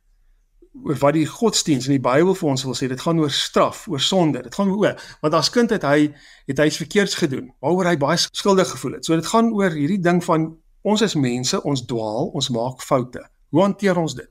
[0.82, 2.88] oor wat die godsdiens in die Bybel vir ons wil sê.
[2.90, 4.42] Dit gaan oor straf, oor sonde.
[4.42, 6.10] Dit gaan oor want as kind het hy
[6.48, 9.06] het hy iets verkeerds gedoen waaroor hy baie skuldig gevoel het.
[9.06, 10.50] So dit gaan oor hierdie ding van
[10.84, 13.22] ons as mense, ons dwaal, ons maak foute.
[13.54, 14.28] Hoe hanteer ons dit?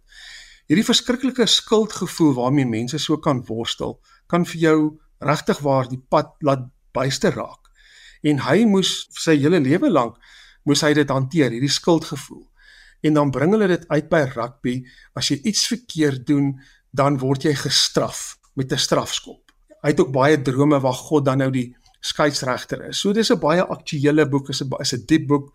[0.70, 3.98] Hierdie verskriklike skuldgevoel waarmee mense so kan worstel,
[4.30, 4.78] kan vir jou
[5.24, 7.72] regtig waar die pad laat byste raak.
[8.24, 10.20] En hy moes sy hele lewe lank
[10.64, 12.46] moes hy dit hanteer, hierdie skuldgevoel.
[13.04, 14.78] En dan bring hulle dit uit by rugby,
[15.20, 16.54] as jy iets verkeerd doen,
[16.96, 19.52] dan word jy gestraf met 'n strafskop.
[19.84, 23.00] Hy het ook baie drome waar God dan nou die skeieregter is.
[23.00, 25.54] So dis 'n baie aktuelle boek, is 'n is 'n diep boek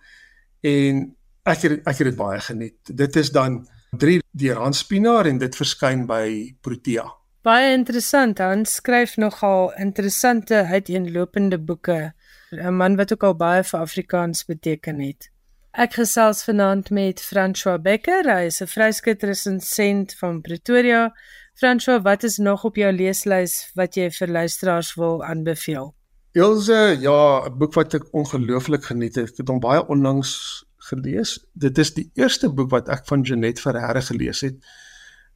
[0.60, 2.96] en ek het ek het dit baie geniet.
[2.96, 7.06] Dit is dan 3 deur Hans Pinaar en dit verskyn by Protea.
[7.42, 8.38] Baie interessant.
[8.38, 12.12] Hy skryf nogal interessante uiteenlopende boeke.
[12.50, 15.30] 'n Man wat ook al baie vir Afrikaans beteken het.
[15.78, 18.26] Ek gesels vanaand met François Becker.
[18.26, 21.14] Hy is 'n vryskutresensent van Pretoria.
[21.54, 25.94] François, wat is nog op jou leeslys wat jy vir luisteraars wil aanbeveel?
[26.32, 29.30] Ilse, ja, 'n boek wat ek ongelooflik geniet het.
[29.30, 31.46] Ek het hom baie onlangs gelees.
[31.52, 34.56] Dit is die eerste boek wat ek van Jeanette Ferreira gelees het.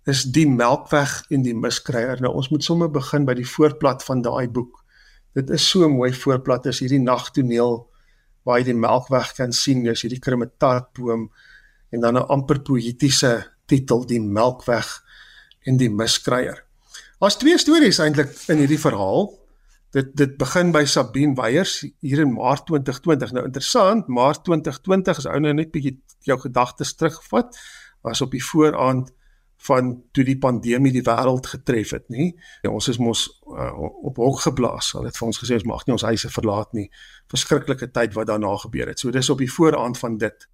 [0.04, 2.20] Is Die Melkweg en die Miskryer.
[2.20, 4.84] Nou ons moet sommer begin by die voorblad van daai boek.
[5.34, 7.91] Dit is so mooi voorblad is hierdie nagtoneel
[8.44, 11.30] waar jy die Melkweg kan sien, jy's hierdie krematartboom
[11.92, 14.88] en dan 'n amper poëtiese titel Die Melkweg
[15.66, 16.64] en die Miskryer.
[17.20, 19.30] Daar's twee stories eintlik in hierdie verhaal
[19.92, 23.32] dit dit begin by Sabine Weyers hier in Maart 2020.
[23.36, 27.58] Nou interessant, Maart 2020 is ou nou net bietjie jou gedagtes terugvat
[28.02, 29.12] was op die vooraand
[29.66, 32.32] van toe die pandemie die wêreld getref het, nê?
[32.64, 34.92] Ja, ons is mos uh, op hok geblaas.
[34.96, 36.88] Hulle het vir ons gesê ons mag nie ons huise verlaat nie.
[37.30, 38.98] Verskriklike tyd wat daarna gebeur het.
[38.98, 40.48] So dis op die vooraand van dit.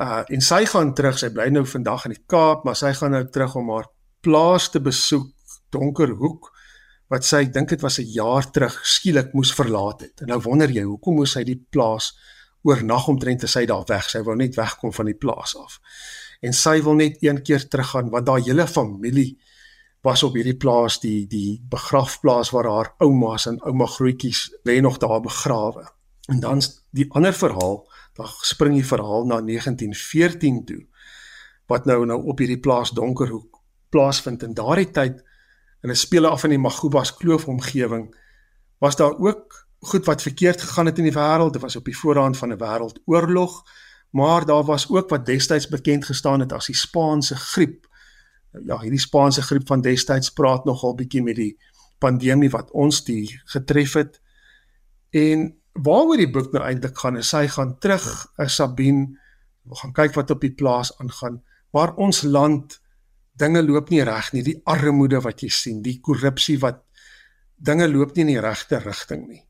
[0.00, 1.18] Uh en sy gaan terug.
[1.20, 3.90] Sy bly nou vandag in die Kaap, maar sy gaan nou terug om haar
[4.24, 5.32] plaas te besoek,
[5.74, 6.52] Donkerhoek
[7.12, 10.20] wat sy dink dit was 'n jaar terug skielik moes verlaat het.
[10.20, 12.16] En nou wonder jy, hoekom moes sy die plaas
[12.62, 14.10] oornag omtrent te sy daar weg?
[14.10, 15.78] Sy wou net wegkom van die plaas af.
[16.40, 19.36] En sy wil net een keer teruggaan want daai hele familie
[20.06, 24.98] was op hierdie plaas, die die begrafplaas waar haar oumas en ouma grootjies lê nog
[25.02, 25.86] daar begrawe.
[26.30, 27.80] En dan die ander verhaal,
[28.14, 30.82] dan spring die verhaal na 1914 toe
[31.66, 33.58] wat nou nou op hierdie plaas Donkerhoek
[33.90, 34.44] plaasvind.
[34.46, 35.18] In daardie tyd
[35.82, 38.06] en hulle speel af in die Magubas kloof omgewing
[38.78, 41.52] was daar ook goed wat verkeerd gegaan het in die wêreld.
[41.52, 43.62] Dit was op die voorhand van 'n wêreldoorlog
[44.16, 47.84] maar daar was ook wat destyds bekend gestaan het as die Spaanse griep.
[48.64, 51.52] Ja hierdie Spaanse griep van destyds praat nogal bietjie met die
[52.00, 54.20] pandemie wat ons die getref het.
[55.12, 58.08] En waaroor die boek nou eintlik gaan is sy gaan terug
[58.40, 59.18] as Sabine
[59.66, 61.42] wil gaan kyk wat op die plaas aangaan
[61.76, 62.78] waar ons land
[63.36, 66.86] dinge loop nie reg nie, die armoede wat jy sien, die korrupsie wat
[67.56, 69.42] dinge loop nie in die regte rigting nie.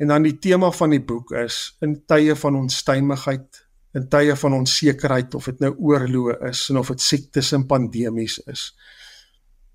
[0.00, 4.52] En dan die tema van die boek is in tye van onstuimigheid, in tye van
[4.60, 8.70] onsekerheid of dit nou oorloë is en of dit siektes en pandemies is.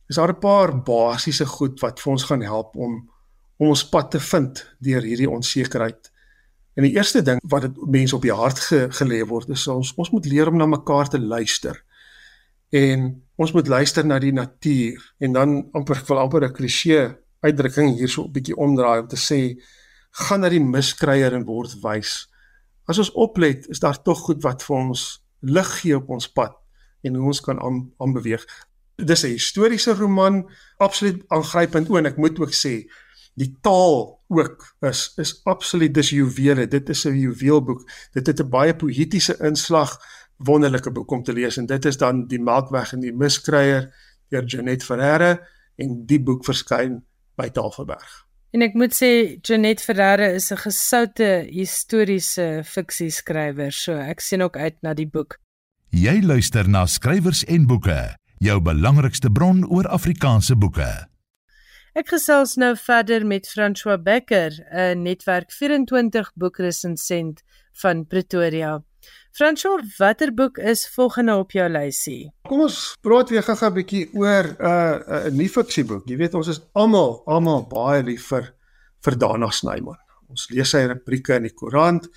[0.09, 3.09] Is daar 'n paar basiese goed wat vir ons gaan help om
[3.57, 6.11] om ons pad te vind deur hierdie onsekerheid.
[6.75, 9.93] En die eerste ding wat dit mense op die hart ge, gelê word is ons
[9.95, 11.83] ons moet leer om na mekaar te luister
[12.75, 17.17] en ons moet luister na die natuur en dan amper ek wil amper 'n klise
[17.41, 19.55] uitdrukking hierso 'n bietjie omdraai om te sê
[20.11, 22.27] gaan na die miskryer en word wys.
[22.85, 26.53] As ons oplet, is daar tog goed wat vir ons lig gee op ons pad
[27.05, 27.59] en hoe ons kan
[27.97, 28.45] aanbeweeg.
[28.95, 32.85] Dis 'n historiese roman, absoluut aangrypend o en ek moet ook sê
[33.35, 36.67] die taal ook is is absoluut dis juwele.
[36.67, 37.89] Dit is 'n juweelboek.
[38.13, 39.99] Dit het 'n baie poëtiese inslag
[40.37, 43.93] wonderlike boek om te lees en dit is dan die Melkweg en die Miskryer
[44.29, 45.39] deur Janet Ferreira
[45.75, 47.03] en die boek verskyn
[47.35, 48.24] by Tafelberg.
[48.55, 54.41] En ek moet sê Janet Ferreira is 'n gesoute historiese fiksie skrywer, so ek sien
[54.41, 55.35] ook uit na die boek.
[55.91, 60.87] Jy luister na skrywers en boeke, jou belangrikste bron oor Afrikaanse boeke.
[61.95, 67.43] Ek gesels nou verder met François Becker, 'n netwerk 24 boekresensent
[67.81, 68.83] van Pretoria.
[69.35, 72.29] Franco, watter boek is volgende op jou lysie?
[72.47, 76.05] Kom ons praat weer gou-gou 'n bietjie oor 'n uh, 'n uh, nuwe fiksieboek.
[76.07, 78.53] Jy weet ons is almal almal baie lief vir
[79.03, 79.99] vir Dana Snyman.
[80.29, 82.07] Ons lees sy rubrieke in die koerant.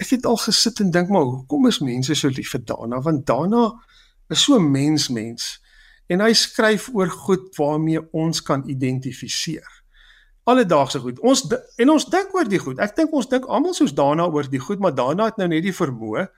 [0.00, 3.02] Ek het al gesit en dink maar hoekom is mense so lief vir Dana?
[3.04, 3.76] Want Dana
[4.30, 5.60] is so mens mens
[6.08, 9.68] en hy skryf oor goed waarmee ons kan identifiseer.
[10.44, 11.20] Alledaagse goed.
[11.20, 11.44] Ons
[11.76, 12.80] en ons dink oor die goed.
[12.80, 15.62] Ek dink ons dink almal soos Dana oor die goed, maar Dana het nou net
[15.62, 16.30] die vermoë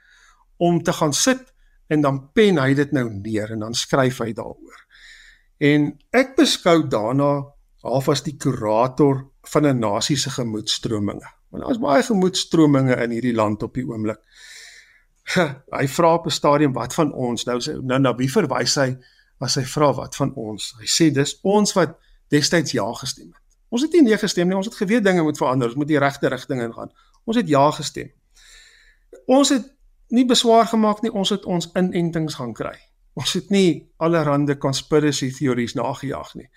[0.59, 1.55] om te gaan sit
[1.89, 4.85] en dan pen hy dit nou neer en dan skryf hy daaroor.
[5.59, 7.33] En ek beskou daarna
[7.87, 11.27] half as die kurator van 'n nasie se gemoedstrominge.
[11.51, 14.21] Want daar's baie gemoedstrominge in hierdie land op die oomblik.
[15.79, 18.97] Hy vra op 'n stadium wat van ons nou nou na wie verwys hy
[19.41, 20.75] as hy vra wat van ons?
[20.79, 23.43] Hy sê dis ons wat destyds ja gestem het.
[23.69, 25.99] Ons het nie nee gestem nie, ons het geweet dinge moet verander, ons moet die
[25.99, 26.91] regte rigting ingaan.
[27.25, 28.13] Ons het ja gestem.
[29.27, 29.78] Ons het
[30.11, 32.77] nie beswaar gemaak nie, ons het ons inentings gaan kry.
[33.19, 36.49] Ons het nie allerhande conspiracy theories nagejaag nie.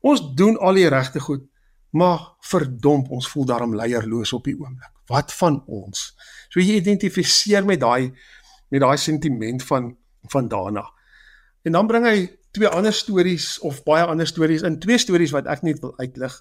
[0.00, 1.44] Ons doen al die regte goed,
[1.90, 4.92] maar verdomp, ons voel daarom leierloos op die oomblik.
[5.10, 6.12] Wat van ons?
[6.48, 8.12] So jy identifiseer met daai
[8.72, 9.92] met daai sentiment van
[10.32, 10.84] van daarna.
[11.62, 12.18] En dan bring hy
[12.56, 16.36] twee ander stories of baie ander stories in twee stories wat ek net wil uitlig.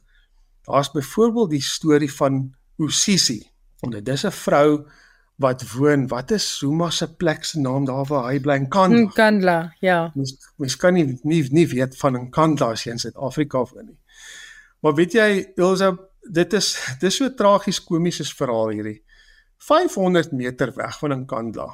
[0.67, 3.41] Daar's byvoorbeeld die storie van Usisi.
[3.83, 4.87] En dit is 'n vrou
[5.35, 6.07] wat woon.
[6.07, 8.97] Wat is Zuma se plek se naam daar waar hy bly in Kandla?
[8.97, 10.11] In Kandla, ja.
[10.15, 13.85] Mens mens kan nie nie nie weet van 'n Kandla as jy in Suid-Afrika woon
[13.85, 13.99] nie.
[14.79, 15.97] Maar weet jy, Elsa,
[16.31, 19.01] dit is dis so tragies komies verhaal hierdie.
[19.57, 21.69] 500 meter weg van Nkandla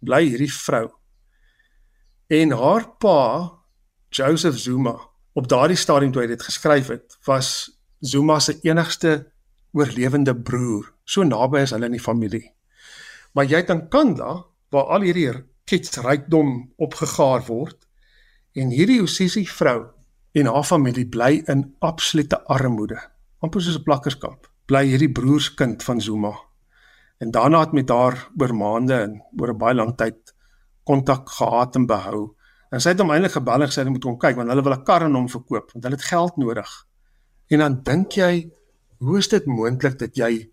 [0.00, 0.88] bly hierdie vrou.
[2.26, 3.52] En haar pa,
[4.10, 4.96] Joseph Zuma,
[5.32, 9.32] op daardie stadium toe hy dit geskryf het, was Zuma se enigste
[9.72, 10.92] oorlewende broer.
[11.04, 12.55] So naby is hulle in die familie.
[13.36, 14.30] Maar jy het in Nkandla
[14.72, 15.28] waar al hierdie
[15.68, 17.82] ketsrykdom opgegaar word
[18.56, 19.90] en hierdie Osisi vrou
[20.36, 22.96] en haar familie bly in absolute armoede.
[23.44, 24.48] amper soos 'n plakkerskamp.
[24.66, 26.32] Bly hierdie broerskind van Zuma
[27.18, 30.34] en daarna het met haar oor maande en oor 'n baie lang tyd
[30.84, 32.34] kontak gehad en behou.
[32.70, 34.72] En sy het hom eintlik gebel en gesê hy moet kom kyk want hulle wil
[34.72, 36.86] 'n kar aan hom verkoop want hulle het geld nodig.
[37.48, 38.50] En dan dink jy,
[38.98, 40.50] hoe is dit moontlik dat jy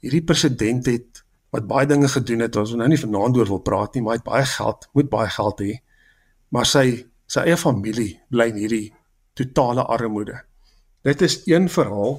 [0.00, 1.23] hierdie president het
[1.54, 4.20] wat baie dinge gedoen het, ons nou nie vanaand oor wil praat nie, maar hy
[4.20, 5.74] het baie geld, moet baie geld hê.
[6.54, 6.86] Maar sy
[7.30, 8.88] sy eie familie bly in hierdie
[9.38, 10.42] totale armoede.
[11.06, 12.18] Dit is een verhaal.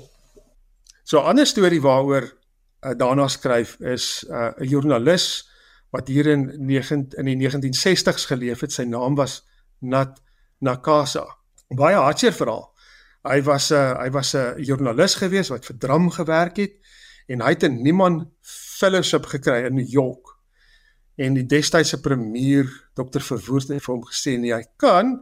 [1.03, 5.49] So 'n ander storie waaroor uh, daarna skryf is uh, 'n uh, joernalis
[5.91, 8.71] wat hier in 9 in die 1960s geleef het.
[8.71, 9.45] Sy naam was
[9.79, 10.21] Nat
[10.59, 11.25] Nakasa.
[11.69, 12.71] Baie hartseer verhaal.
[13.23, 16.73] Hy was 'n uh, hy was 'n uh, joernalis gewees wat vir Drum gewerk het
[17.27, 18.31] en hy het 'n Niemann
[18.75, 20.33] Fellowship gekry in New York.
[21.15, 23.23] En die destydse premier Dr.
[23.23, 25.17] Verwoerd het vir hom gesê nee, hy kan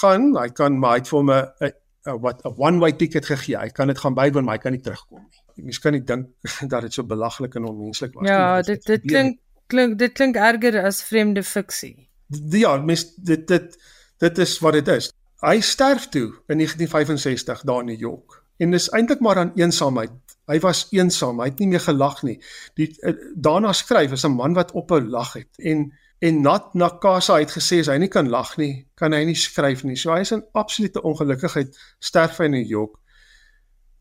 [0.00, 3.58] gaan, hy kan maar hy het vir hom 'n wat 'n one way ticket gegee.
[3.58, 6.28] Hy kan dit gaan bywoon, maar hy kan nie terugkom nie mens kan nie dink
[6.72, 8.44] dat dit so belaglik en onmenslik was ja, nie.
[8.44, 9.40] Ja, dit dit klink
[9.72, 12.08] klink dit klink erger as vreemde fiksie.
[12.52, 13.78] Ja, mens dit dit
[14.22, 15.10] dit is wat dit is.
[15.42, 18.42] Hy sterf toe in 1965 daar in New York.
[18.62, 20.31] En dis eintlik maar aan eensaamheid.
[20.50, 22.38] Hy was eensaam, hy het nie meer gelag nie.
[22.78, 27.38] Die uh, daarna skryf is 'n man wat ophou lag het en en Nat Nakasa
[27.38, 29.96] het gesê as hy nie kan lag nie, kan hy nie skryf nie.
[29.96, 32.94] So hy is in absolute ongelukkigheid sterf hy in New York.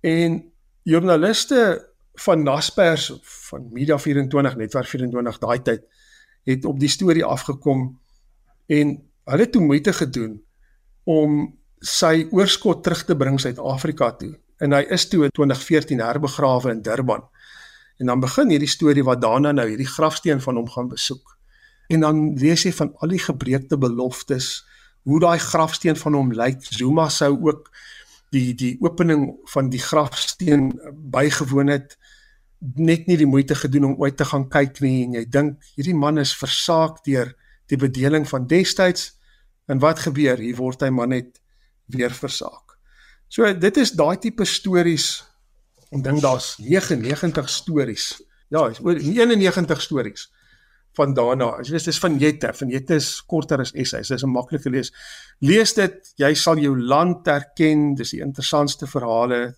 [0.01, 0.51] En
[0.83, 5.87] joernaliste van Naspers van Media 24 Netwerk 24 daai tyd
[6.43, 7.99] het op die storie afgekom
[8.67, 8.93] en
[9.25, 10.41] hulle het toe moeite gedoen
[11.09, 11.41] om
[11.79, 16.81] sy oorskot terug te bring Suid-Afrika toe en hy is toe in 2014 herbegrawe in
[16.85, 17.23] Durban.
[18.01, 21.35] En dan begin hierdie storie wat daarna nou hierdie grafsteen van hom gaan besoek.
[21.93, 24.61] En dan lees jy van al die gebreekte beloftes
[25.09, 26.61] hoe daai grafsteen van hom lyk.
[26.69, 27.71] Zuma sou ook
[28.31, 30.71] die die opening van die grafsteen
[31.13, 31.97] bygewoon het.
[32.77, 35.97] Net nie die moeite gedoen om ooit te gaan kyk nie en jy dink hierdie
[35.97, 37.33] man is versaak deur
[37.73, 39.11] die bedeling van destyds.
[39.65, 40.37] En wat gebeur?
[40.37, 41.41] Hier word hy maar net
[41.91, 42.60] weer versaak.
[43.31, 45.21] So dit is daai tipe stories.
[45.95, 48.11] Ek dink daar's 99 stories.
[48.51, 50.27] Ja, oor 91 stories
[50.99, 51.53] van daarna.
[51.61, 54.11] As jy dis van Jette, van Jette is korter as essays.
[54.11, 54.91] Dis 'n maklike lees.
[55.39, 57.95] Lees dit, jy sal jou land erken.
[57.95, 59.55] Dis die interessantste verhale.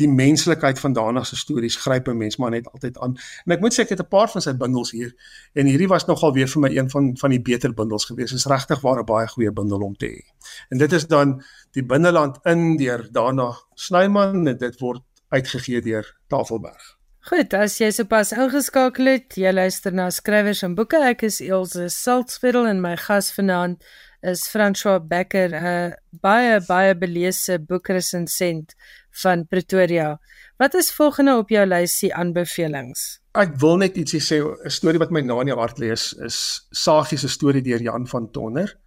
[0.00, 3.16] Die menslikheid van daarna se stories gryp 'n mens maar net altyd aan.
[3.44, 5.14] En ek moet sê ek het 'n paar van sy bundels hier
[5.52, 8.30] en hierdie was nogal weer vir my een van van die beter bundels gewees.
[8.30, 10.20] Dit is regtig waar 'n baie goeie bundel om te hê.
[10.68, 16.16] En dit is dan die binneland in deur daarna Snyman en dit word uitgegee deur
[16.28, 16.96] Tafelberg.
[17.24, 20.98] Goed, as jy sopas ingeskakel het, jy luister na skrywers en boeke.
[21.08, 23.80] Ek is Elsje Saltzfeld en my gas vanaand
[24.20, 28.74] is François Becker, 'n baie baie beleese boekresensent
[29.22, 30.20] van Pretoria.
[30.56, 33.20] Wat is volgende op jou lysie aanbevelings?
[33.34, 36.66] Ek wil net ietsie sê, 'n storie wat my na in die hart lees is
[36.70, 38.78] Sagie se storie deur Jan van Tonner.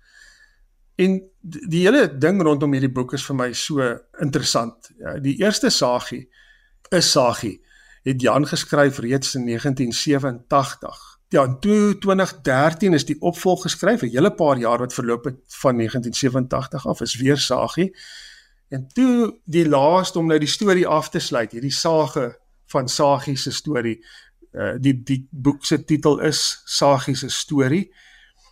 [0.95, 4.89] En die hele ding rondom hierdie boek is vir my so interessant.
[4.99, 6.29] Ja, die eerste Sagie
[6.89, 7.61] is Sagie
[8.07, 11.19] het Jan geskryf reeds in 1987.
[11.29, 15.75] Ja, in 2013 is die opvolg geskryf, 'n hele paar jaar wat verloop het van
[15.75, 17.95] 1987 af, is weer Sagie.
[18.69, 22.31] En toe die laaste om nou die storie af te sluit, hierdie sage
[22.71, 23.97] van Sagie se storie.
[24.51, 27.87] Uh die die boek se titel is Sagie se storie.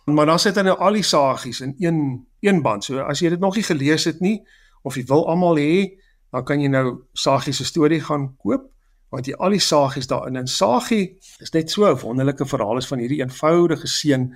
[0.04, 1.98] Maar dan sit hy nou al die sagies in een
[2.40, 2.84] een band.
[2.84, 4.38] So as jy dit nog nie gelees het nie
[4.86, 5.98] of jy wil almal hê,
[6.30, 8.70] dan kan jy nou Sagie se storie gaan koop
[9.14, 12.88] want jy al die sagies daarin en sagie is net so 'n wonderlike verhaal is
[12.90, 14.34] van hierdie eenvoudige seun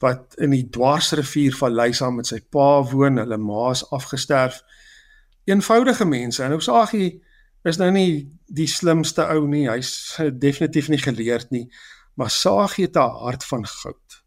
[0.00, 4.62] wat in die dwarsrivier van Lysa met sy pa woon, hulle ma is afgesterf.
[5.50, 7.22] Eenvoudige mense en ou sagie
[7.68, 11.66] is nou nie die slimste ou nie, hy's definitief nie geleerd nie,
[12.14, 14.22] maar sagie het 'n hart van goud.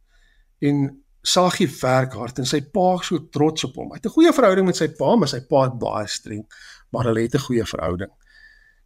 [0.59, 3.93] En Sagie werk hard en sy pa is so trots op hom.
[3.93, 6.43] Hy het 'n goeie verhouding met sy pa, maar sy pa is baie streng,
[6.91, 8.11] maar hulle het 'n goeie verhouding.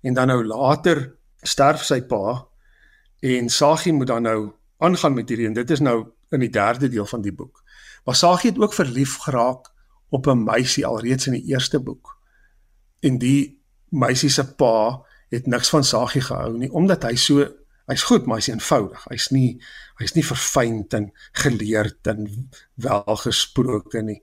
[0.04, 2.46] En dan nou later sterf sy pa
[3.22, 6.90] en Sagie moet dan nou aangaan met hierdie en dit is nou in die derde
[6.90, 7.64] deel van die boek.
[8.06, 9.74] Maar Sagie het ook verlief geraak
[10.10, 12.17] op 'n meisie alreeds in die eerste boek.
[13.06, 17.46] En die meisie se pa het niks van Sagie gehou nie omdat hy so
[17.88, 19.06] hy's goed, maar hy's eenvoudig.
[19.12, 19.62] Hy's nie
[20.00, 22.28] hy's nie verfynd en geleerd en
[22.84, 24.20] welgesproke nie.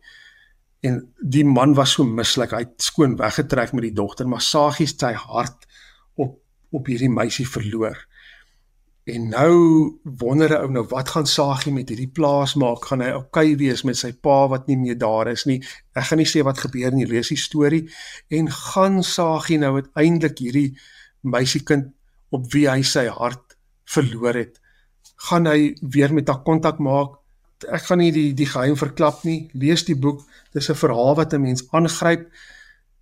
[0.84, 2.52] En die man was so mislik.
[2.52, 5.64] Hy het skoon weggetrek met die dogter, maar Sagie se hart
[6.20, 6.40] op
[6.74, 7.96] op hierdie meisie verloor.
[9.04, 9.54] En nou
[10.02, 12.84] wonder 'n ou nou wat gaan Sagie met hierdie plaas maak?
[12.84, 15.60] Gaan hy oukei okay wees met sy pa wat nie meer daar is nie?
[15.92, 17.90] Ek gaan nie sê wat gebeur nie, lees die storie
[18.28, 20.78] en gaan Sagie nou uiteindelik hierdie
[21.20, 21.92] meisiekind
[22.30, 24.60] op wie hy sy hart verloor het,
[25.28, 27.20] gaan hy weer met haar kontak maak?
[27.68, 29.50] Ek gaan nie die die geheim verklap nie.
[29.52, 30.24] Lees die boek.
[30.52, 32.28] Dis 'n verhaal wat 'n mens aangryp.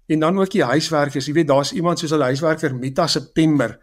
[0.08, 1.26] En dan ook die huiswerkers.
[1.26, 3.78] Jy weet daar's iemand soos 'n huiswerker Mita September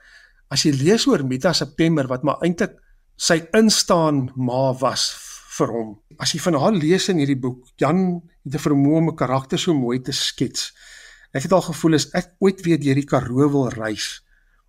[0.50, 2.78] As jy lees oor Mita September wat maar eintlik
[3.20, 5.12] sy instaan ma was
[5.58, 5.92] vir hom.
[6.20, 9.60] As jy van haar lees in hierdie boek, Jan het 'n vermoë om 'n karakter
[9.60, 10.72] so mooi te skets.
[11.34, 14.22] Ek het al gevoel as ek ooit weer deur die Karoo wil reis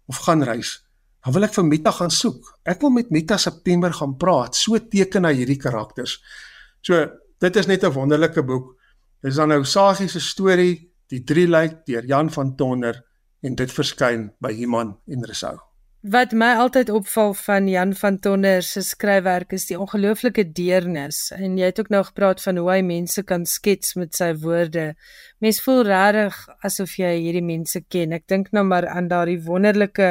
[0.09, 0.83] of gaan reis,
[1.25, 2.59] dan wil ek vir Mita gaan soek.
[2.65, 4.57] Ek wil met Mita September gaan praat.
[4.57, 6.21] So teken hy hierdie karakters.
[6.83, 7.07] So
[7.39, 8.77] dit is net 'n wonderlike boek.
[9.23, 13.01] Dis dan nou Sagie se storie, Die drie lyk deur Jan van Tonder
[13.43, 15.70] en dit verskyn by Iman en Resou.
[16.01, 21.59] Wat my altyd opval van Jan van Tonder se skryfwerk is die ongelooflike deernis en
[21.61, 24.95] jy het ook nou gepraat van hoe hy mense kan skets met sy woorde.
[25.45, 28.17] Mens voel regtig asof jy hierdie mense ken.
[28.17, 30.09] Ek dink nou maar aan daardie wonderlike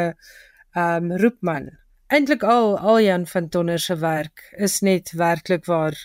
[0.78, 1.72] ehm um, roepman.
[2.14, 5.98] Eintlik al al Jan van Tonder se werk is net werklik waar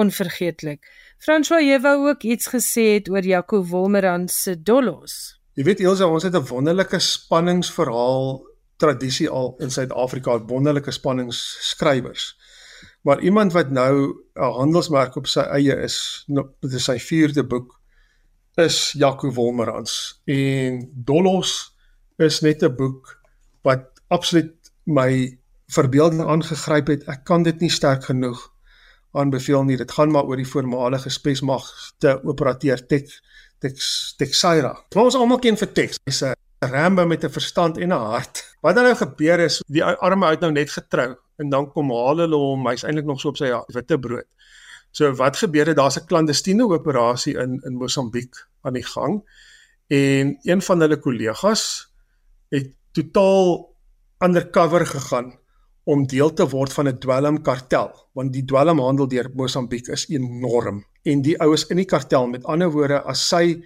[0.00, 0.80] onvergeetlik.
[1.20, 5.36] François, jy wou ook iets gesê het oor Jaco Wolmerans se Dollos.
[5.60, 8.48] Jy weet Elsa, ons het 'n wonderlike spanningsverhaal
[8.80, 12.32] tradisie al in Suid-Afrika wonderlike spanningsskrywers.
[13.02, 17.46] Maar iemand wat nou 'n handelsmerk op sy eie is, nou, dit is sy 4de
[17.46, 17.80] boek,
[18.54, 20.20] is Jaco Wolmerans.
[20.24, 21.76] En Dollos
[22.16, 23.20] is net 'n boek
[23.62, 27.04] wat absoluut my verbeelding aangegryp het.
[27.04, 28.52] Ek kan dit nie sterk genoeg
[29.12, 29.76] aanbeveel nie.
[29.76, 33.22] Dit gaan maar oor die voormalige spesmagte operateur Tex
[33.58, 34.72] Tex Texaira.
[34.94, 35.98] Ons almal ken vir Tex.
[36.04, 38.56] Hy's 'n Rambo met 'n verstand en 'n hart.
[38.60, 42.16] Wat dan nou gebeur is die arme uit nou net getrou en dan kom haal
[42.16, 44.26] hulle hom, hy's eintlik nog so op sy witte brood.
[44.90, 49.22] So wat gebeur het daar's 'n klandestiene operasie in in Mosambiek aan die gang
[49.86, 51.92] en een van hulle kollegas
[52.48, 53.74] het totaal
[54.18, 55.38] undercover gegaan
[55.84, 61.22] om deel te word van 'n dwelmkartel want die dwelmhandel deur Mosambiek is enorm en
[61.22, 63.64] die oues in die kartel met ander woorde as sy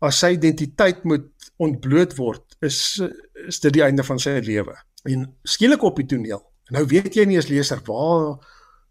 [0.00, 1.28] as sy identiteit moet
[1.62, 3.00] ontbloot word, is
[3.46, 4.74] is dit die einde van sy lewe.
[5.06, 6.42] En skielik op die toneel.
[6.74, 8.40] Nou weet jy nie as leser waar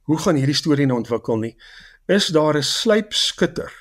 [0.05, 1.55] hoe gaan hierdie storie nou ontwikkel nie.
[2.07, 3.71] Is daar 'n sluipskutter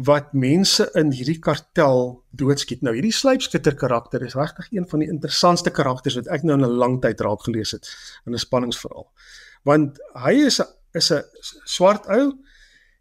[0.00, 2.82] wat mense in hierdie kartel doodskiet.
[2.82, 6.64] Nou hierdie sluipskutter karakter is regtig een van die interessantste karakters wat ek nou in
[6.64, 7.88] 'n lang tyd raak gelees het
[8.26, 9.10] in 'n spanningsverhaal.
[9.64, 11.22] Want hy is 'n is 'n
[11.64, 12.32] swart ou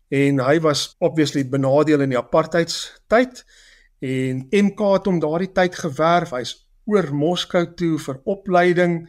[0.10, 3.44] en hy was obviously benadeel in die apartheidstyd
[4.02, 6.34] en MK het hom daardie tyd gewerf.
[6.34, 6.56] Hy's
[6.90, 9.02] oor Moskou toe vir opleiding,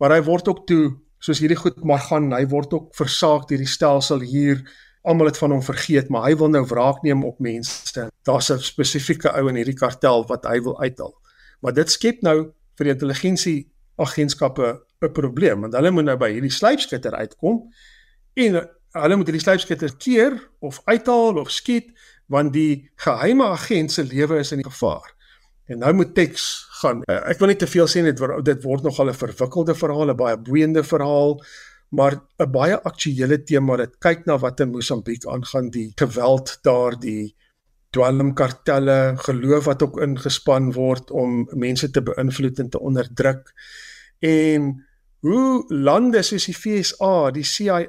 [0.00, 3.62] maar hy word ook toe soos hierdie goed maar gaan, hy word ook versaak deur
[3.62, 4.60] die stelsel hier.
[5.06, 8.08] Almal het van hom vergeet, maar hy wil nou wraak neem op mense.
[8.26, 11.14] Daar's 'n spesifieke ou in hierdie kartel wat hy wil uithaal.
[11.62, 16.30] Maar dit skep nou vir die intelligensie agentskappe 'n probleem, want hulle moet nou by
[16.32, 17.72] hierdie sluipskutter uitkom
[18.34, 18.68] en
[19.02, 21.92] hulle moet hierdie sluipskutter keer of uithaal of skiet
[22.32, 25.12] want die geheime agent se lewe is in gevaar.
[25.66, 27.02] En nou moet Tex gaan.
[27.10, 30.10] Uh, ek wil nie te veel sê dit dit word nog al 'n verwikkelde verhaal,
[30.10, 31.42] 'n baie boeiende verhaal,
[31.90, 36.98] maar 'n baie aktuële tema wat kyk na wat in Mosambiek aangaan, die geweld daar,
[36.98, 37.34] die
[37.90, 43.52] dwelmkartelle, geloof wat ook ingespan word om mense te beïnvloed en te onderdruk.
[44.20, 44.84] En
[45.20, 47.82] hoe lande soos die FSA, die CIA,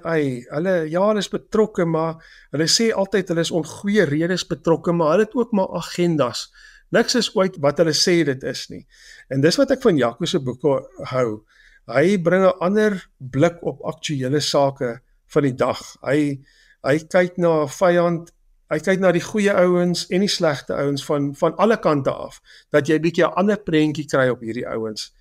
[0.53, 2.21] hulle ja, hulle is betrokke, maar
[2.51, 6.47] hulle sê altyd hulle is om goeie redes betrokke, maar hulle het ook maar agendas.
[6.95, 8.85] Niks is ooit wat hulle sê dit is nie.
[9.29, 10.79] En dis wat ek van Jaco se boeke
[11.11, 11.43] hou.
[11.91, 15.01] Hy bring 'n ander blik op aktuelle sake
[15.33, 15.81] van die dag.
[16.01, 16.39] Hy
[16.83, 18.31] hy kyk na 'n vyand,
[18.71, 22.41] hy kyk na die goeie ouens en die slegte ouens van van alle kante af,
[22.71, 25.11] dat jy 'n bietjie 'n ander prentjie kry op hierdie ouens.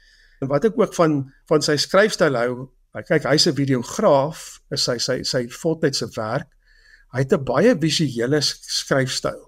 [0.40, 4.86] En wat ek ook van van sy skryfstyl hou, Hy kyk hy's 'n videograaf, is
[4.88, 6.48] sy sy sy voltydse werk.
[7.12, 9.42] Hy het 'n baie visuele skryfstyl.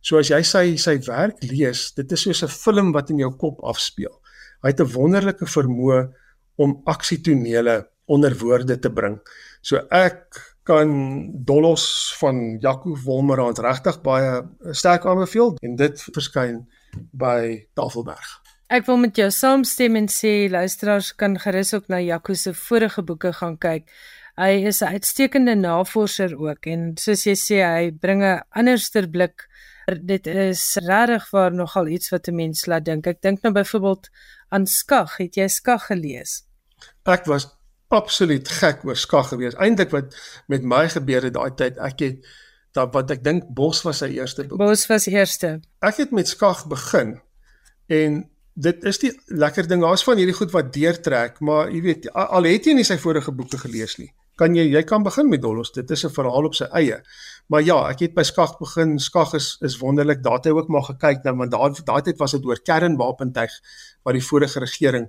[0.00, 3.30] So as jy sy sy werk lees, dit is soos 'n film wat in jou
[3.36, 4.20] kop afspeel.
[4.62, 6.12] Hy het 'n wonderlike vermoë
[6.56, 9.20] om aksietonele onder woorde te bring.
[9.60, 16.66] So ek kan Dolos van Jaco Wolmerand regtig baie sterk aanbeveel en dit verskyn
[17.12, 18.43] by Tafelberg.
[18.74, 23.04] Ek wil met jou saamstem en sê luisteraars kan gerus ook na Jaco se vorige
[23.06, 23.84] boeke gaan kyk.
[24.34, 29.46] Hy is 'n uitstekende navorser ook en soos jy sê hy bring 'n anderster blik.
[29.86, 33.06] Dit is regtig waar nogal iets wat 'n mens laat dink.
[33.06, 34.08] Ek dink nou byvoorbeeld
[34.48, 35.16] aan Skag.
[35.18, 36.42] Het jy Skag gelees?
[37.06, 37.46] Ek was
[37.88, 39.54] absoluut gek oor Skag gewees.
[39.54, 40.16] Eintlik wat
[40.48, 42.26] met my gebeur het daai tyd, ek het
[42.72, 44.58] dat wat ek dink Bos was sy eerste boek.
[44.58, 45.60] Bos was eerste.
[45.80, 47.20] Ek het met Skag begin
[47.86, 49.82] en dit is die lekker ding.
[49.82, 53.34] Daar's van hierdie goed wat deurtrek, maar jy weet al het jy nie sy vorige
[53.34, 54.12] boeke gelees nie.
[54.38, 55.72] Kan jy jy kan begin met Dolos.
[55.72, 57.02] Dit is 'n verhaal op sy eie.
[57.48, 58.98] Maar ja, ek het by Skag begin.
[58.98, 60.22] Skag is is wonderlik.
[60.22, 63.52] Daar het hy ook maar gekyk nou want daai daai tyd was dit oor kernwapentuig
[64.02, 65.08] wat die vorige regering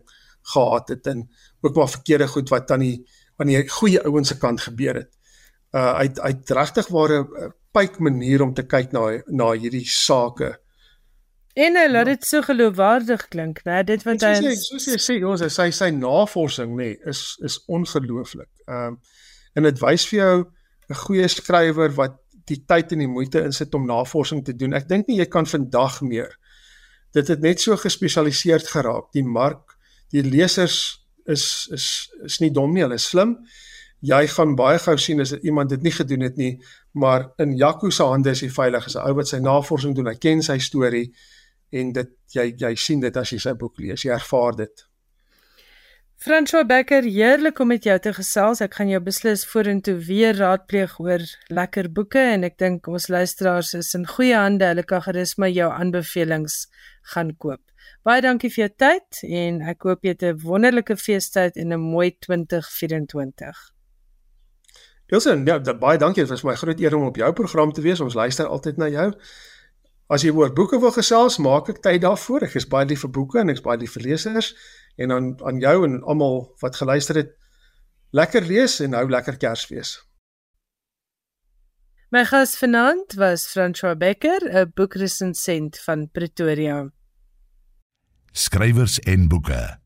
[0.53, 1.29] gehad het en
[1.61, 3.05] ook maar verkeerde goed wat aan die
[3.37, 5.11] aan die goeie ouens se kant gebeur het.
[5.73, 10.59] Uh uit uit regtig ware 'n pyk manier om te kyk na na hierdie sake.
[11.55, 13.79] En hy laat dit so geloofwaardig klink, né?
[13.87, 18.51] Dit wat hy soos, soos jy sê, ons sy sy navorsing nê is is ongelooflik.
[18.67, 18.97] Ehm um,
[19.55, 20.35] en dit wys vir jou
[20.91, 22.17] 'n goeie skrywer wat
[22.51, 24.73] die tyd en die moeite insit om navorsing te doen.
[24.73, 26.35] Ek dink nie jy kan vandag meer.
[27.13, 29.13] Dit het net so gespesialiseerd geraak.
[29.13, 29.77] Die mark,
[30.11, 33.37] die lesers is is is nie dom nie, hulle is slim.
[34.01, 36.59] Jy gaan baie gou sien as iemand dit nie gedoen het nie,
[36.91, 38.85] maar in Jaco se hande is hy veilig.
[38.85, 41.13] As 'n ou wat sy navorsing doen, hy ken sy storie
[41.79, 44.85] en dit jy jy sien dit as jy sy boek lees, jy ervaar dit.
[46.25, 48.61] François Becker, heerlik om met jou te gesels.
[48.63, 51.21] Ek gaan jou beslis vorentoe weer raadpleeg oor
[51.51, 54.65] lekker boeke en ek dink ons luisteraars is in goeie hande.
[54.71, 56.55] Hulle kan gerus my jou aanbevelings
[57.13, 57.61] gaan koop.
[58.07, 61.83] Baie dankie vir jou tyd en ek hoop jy het 'n wonderlike feestyd en 'n
[61.83, 63.71] mooi 2024.
[65.07, 66.23] Elsen, ja, baie dankie.
[66.23, 67.99] Dit was my groot eer om op jou program te wees.
[67.99, 69.13] Ons luister altyd na jou.
[70.07, 72.45] As jy oor boeke wil gesels, maak ek tyd daarvoor.
[72.45, 74.53] Ek is baie lief vir boeke en ek's baie lief vir lesers
[75.01, 77.31] en aan aan jou en almal wat geluister het,
[78.15, 79.97] lekker lees en hou lekker Kersfees.
[82.13, 86.91] My gas vanaand was François Becker, 'n boekresensent van Pretoria.
[88.31, 89.79] Skrywers en boeke.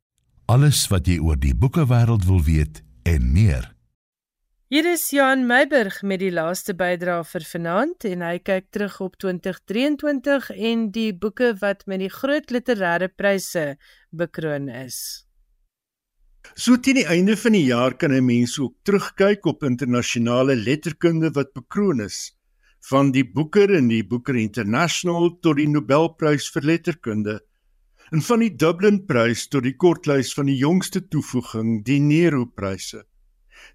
[0.46, 3.79] Alles wat jy oor die boekewêreld wil weet en meer.
[4.70, 9.16] Hier is Johan Meiburg met die laaste bydrae vir vanaand en hy kyk terug op
[9.24, 13.64] 2023 en die boeke wat met die groot literêre pryse
[14.14, 15.00] bekroon is.
[16.54, 21.34] So teen die einde van die jaar kan 'n mens ook terugkyk op internasionale letterkunde
[21.34, 22.38] wat bekroon is,
[22.92, 27.40] van die Booker en die Booker International tot die Nobelprys vir letterkunde
[28.12, 33.10] en van die Dublin Prys tot die kortlys van die jongste toevoeging, die Nero Pryse.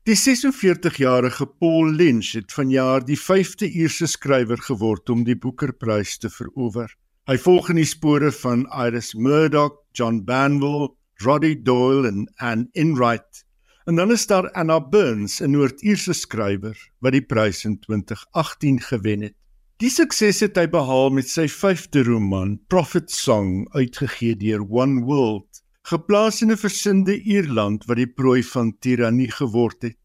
[0.05, 6.29] Die 46-jarige Paul Lynch het vanjaar die 5de Ierse skrywer geword om die Booker-prys te
[6.29, 6.91] verower.
[7.25, 10.91] Hy volg in die spore van Iris Murdoch, John Banville,
[11.25, 13.47] Roddy Doyle en Anne Enright.
[13.89, 19.23] En dan is daar Anna Burns, 'n Noord-Ierse skrywer wat die prys in 2018 gewen
[19.23, 19.35] het.
[19.81, 25.64] Die sukses het hy behaal met sy 5de roman, Prophet Song, uitgegee deur One World
[25.85, 29.99] geplaas in 'n versinnende Ierland wat die prooi van tirannie geword het.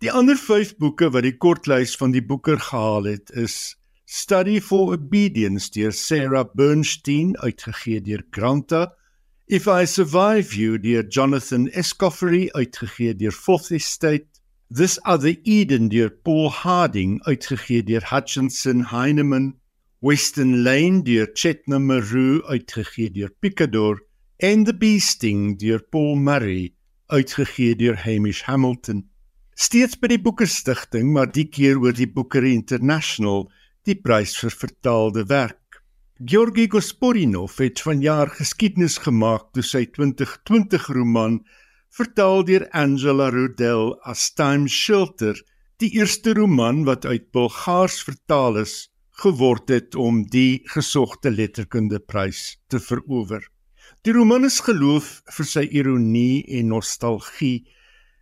[0.00, 4.92] Die ander 5 boeke wat die kortlys van die boeker gehaal het is Study for
[4.92, 8.94] Obedience deur Sarah Bernstein uitgegee deur Granta,
[9.46, 14.26] If I Survive You deur Jonathan Escoffery uitgegee deur Fourth Estate,
[14.70, 19.54] This Other Eden deur Paul Harding uitgegee deur Hutchinson Heinemann,
[20.00, 24.05] Western Lane deur Chetna Maru uitgegee deur Picador
[24.38, 26.74] and the Beasting deur Paul Murray
[27.08, 29.06] uitgegee deur Hamish Hamilton.
[29.56, 33.46] Steeds by die Boekerstigting, maar die keer oor die Booker International,
[33.88, 35.80] die prys vir vertaalde werk.
[36.20, 41.40] Georgi Gospodinov het vanjaar geskiedenis gemaak toe sy 2020 roman
[41.96, 45.40] vertaal deur Angela Rudel as Time Shelter,
[45.80, 52.58] die eerste roman wat uit Bulgaars vertaal is, geword het om die gesogte letterkunde prys
[52.68, 53.40] te verower.
[54.06, 57.64] Die roman is geloof vir sy ironie en nostalgie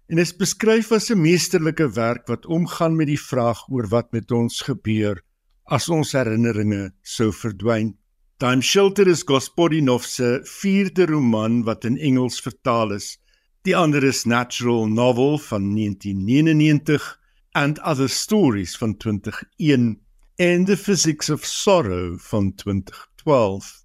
[0.08, 4.32] en is beskryf as 'n meesterlike werk wat omgaan met die vraag oor wat met
[4.32, 5.20] ons gebeur
[5.68, 7.92] as ons herinneringe sou verdwyn.
[8.40, 13.18] Time Shelter is Gospodinov se vierde roman wat in Engels vertaal is.
[13.64, 17.20] Die ander is Natural Novel van 1999
[17.52, 20.00] and Other Stories van 2001
[20.36, 23.83] en The Physics of Sorrow van 2012.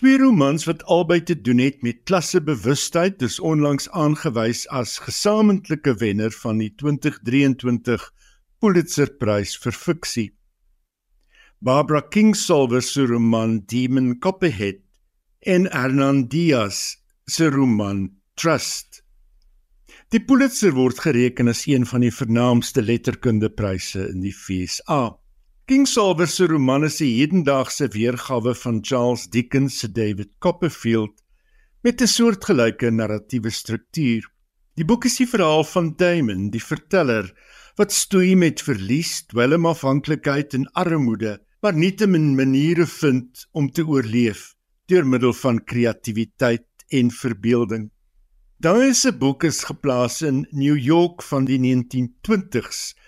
[0.00, 6.32] Twee romans wat albei te doen het met klassebewustheid, dis onlangs aangewys as gesamentlike wenner
[6.32, 8.06] van die 2023
[8.64, 10.24] Pulitzerprys vir fiksie.
[11.60, 14.80] Barbara Kingsolver se roman Demon Copperhead
[15.44, 16.96] en Hernan Diaz
[17.28, 18.06] se roman
[18.40, 19.02] Trust.
[20.16, 25.19] Die Pulitzer word gereken as een van die vernaamste letterkundepryse in die VSA.
[25.70, 31.22] Kingsolver se roman is 'n hedendaagse weergawe van Charles Dickens se David Copperfield
[31.82, 34.26] met 'n soortgelyke narratiewe struktuur.
[34.74, 37.30] Die boek is die verhaal van Damon, die verteller,
[37.76, 44.56] wat stoei met verlies, dwelmafhanklikheid en armoede, maar nietemin maniere vind om te oorleef
[44.86, 47.90] deur middel van kreatiwiteit en verbeelding.
[48.58, 52.98] Daai se boek is geplaas in New York van die 1920s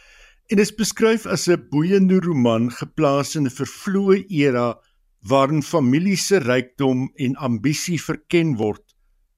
[0.52, 4.66] en is beskryf as 'n boeiende roman geplaas in 'n vervloë era
[5.30, 8.84] waarin familie se rykdom en ambisie verken word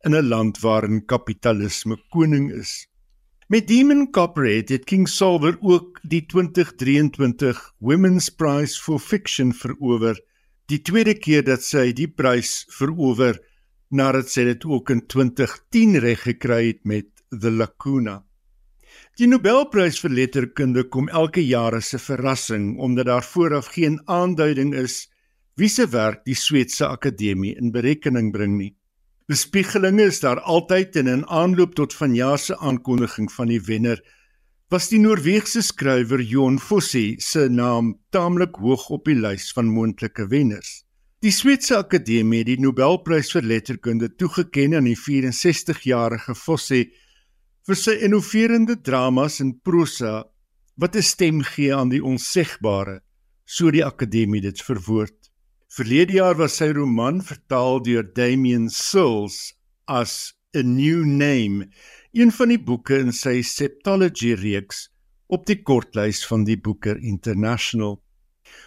[0.06, 2.88] in 'n land waarin kapitalisme koning is.
[3.48, 10.18] Met Demon Copperhead het King Solver ook die 2023 Women's Prize for Fiction verower,
[10.66, 13.38] die tweede keer dat sy die prys verower
[13.90, 18.24] nadat sy dit ook in 2010 reg gekry het met The Lacuna.
[19.14, 24.74] Die Nobelprys vir letterkunde kom elke jaar as 'n verrassing omdat daar vooraf geen aanduiding
[24.74, 25.06] is
[25.54, 28.74] wie se werk die Sweedse Akademie in berekening bring nie.
[29.28, 34.02] Bespiegelinge is daar altyd en in aanloop tot vanjaar se aankondiging van die wenner
[34.68, 40.26] was die Noorse skrywer Jon Fosse se naam taamlik hoog op die lys van moontlike
[40.26, 40.82] wenners.
[41.22, 46.90] Die Sweedse Akademie het die Nobelprys vir letterkunde toegeken aan die 64-jarige Fosse
[47.64, 50.24] vir sy innoverende dramas en prosa
[50.76, 53.00] wat 'n stem gee aan die onsegbare,
[53.46, 55.30] so die akademie dit verwoord.
[55.68, 59.54] Verlede jaar was sy roman vertaal deur Damien Sills
[59.88, 61.68] as A New Name,
[62.12, 64.88] een van die boeke in sy Septology reeks
[65.26, 67.98] op die kortlys van die Booker International.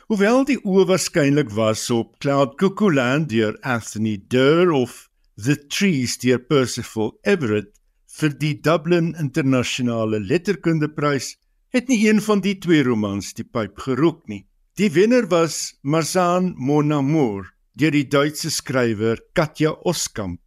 [0.09, 6.17] Hoewel die oë waarskynlik was op Cloud Cuckoo Land deur Anthony Durr of The Trees
[6.17, 7.76] deur Percival Everett,
[8.17, 11.35] vir die Dublin Internasionale Letterkundeprys
[11.75, 14.47] het nie een van die twee romans die pyp gerook nie.
[14.77, 20.39] Die wenner was Marzan Mon Amour deur die Duitse skrywer Katja Oskamp,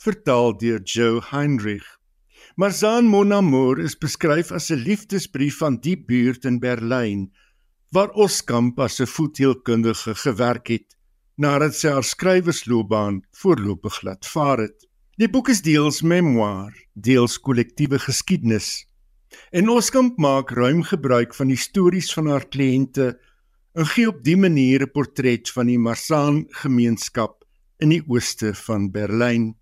[0.00, 1.84] vertaal deur Joe Heinrich.
[2.56, 7.28] Marzan Mon Amour is beskryf as 'n liefdesbrief aan die buurt in Berlyn
[7.92, 10.96] waar Oskamp as 'n voetteelkundige gewerk het
[11.36, 14.87] nadat sy haar skrywersloopbaan voorlopig laat vaar het.
[15.18, 18.84] Die boek is deels memoir, deels kollektiewe geskiedenis.
[19.50, 23.08] En Oskamp maak ruim gebruik van die stories van haar kliënte
[23.74, 27.42] en gee op dié manier 'n portret van die Marsan gemeenskap
[27.82, 29.58] in die ooste van Berlyn.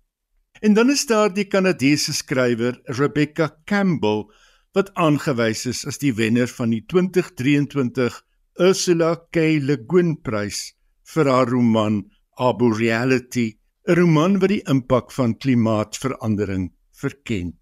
[0.61, 4.29] En dan is daar die Kanadese skrywer Rebecca Campbell
[4.73, 8.21] wat aangewys is as die wenner van die 2023
[8.59, 9.57] Ursula K.
[9.59, 12.03] Le Guin Prys vir haar roman
[12.37, 13.57] Arboreality
[13.87, 17.53] 'n roman wat die impak van klimaatsverandering verken.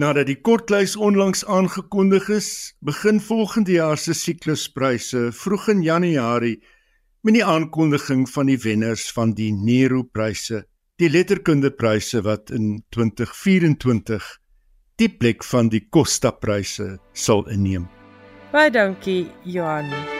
[0.00, 2.48] Nadat die kortlys onlangs aangekondig is,
[2.80, 6.62] begin volgende jaar se sikluspryse vroeg in Januarie
[7.20, 10.62] met die aankondiging van die wenners van die Nero-pryse,
[10.96, 14.38] die letterkundepryse wat in 2024
[14.96, 17.90] die plek van die Costa-pryse sal inneem.
[18.52, 20.17] Baie dankie, Johan.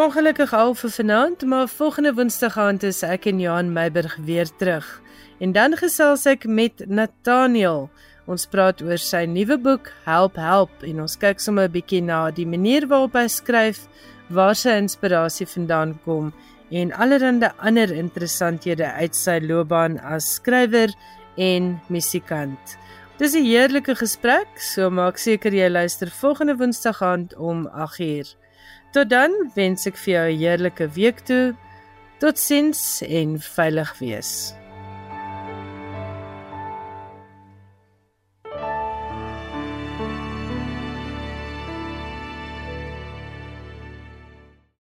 [0.00, 4.86] Ongelukkig al vir vanaand, maar volgende Woensdag aand is ek en Johan Meiburg weer terug.
[5.44, 7.90] En dan gesels ek met Nathaniel.
[8.30, 12.30] Ons praat oor sy nuwe boek Help Help en ons kyk sommer 'n bietjie na
[12.30, 13.88] die manier waarop hy skryf,
[14.30, 16.32] waar sy inspirasie vandaan kom
[16.70, 20.94] en allerlei ander interessanthede uit sy loopbaan as skrywer
[21.36, 22.78] en musikant.
[23.18, 28.39] Dis 'n heerlike gesprek, so maak seker jy luister volgende Woensdag aand om 8:00.
[28.90, 31.54] Tot dan wens ek vir jou 'n heerlike week toe.
[32.18, 34.59] Totsiens en veilig wees.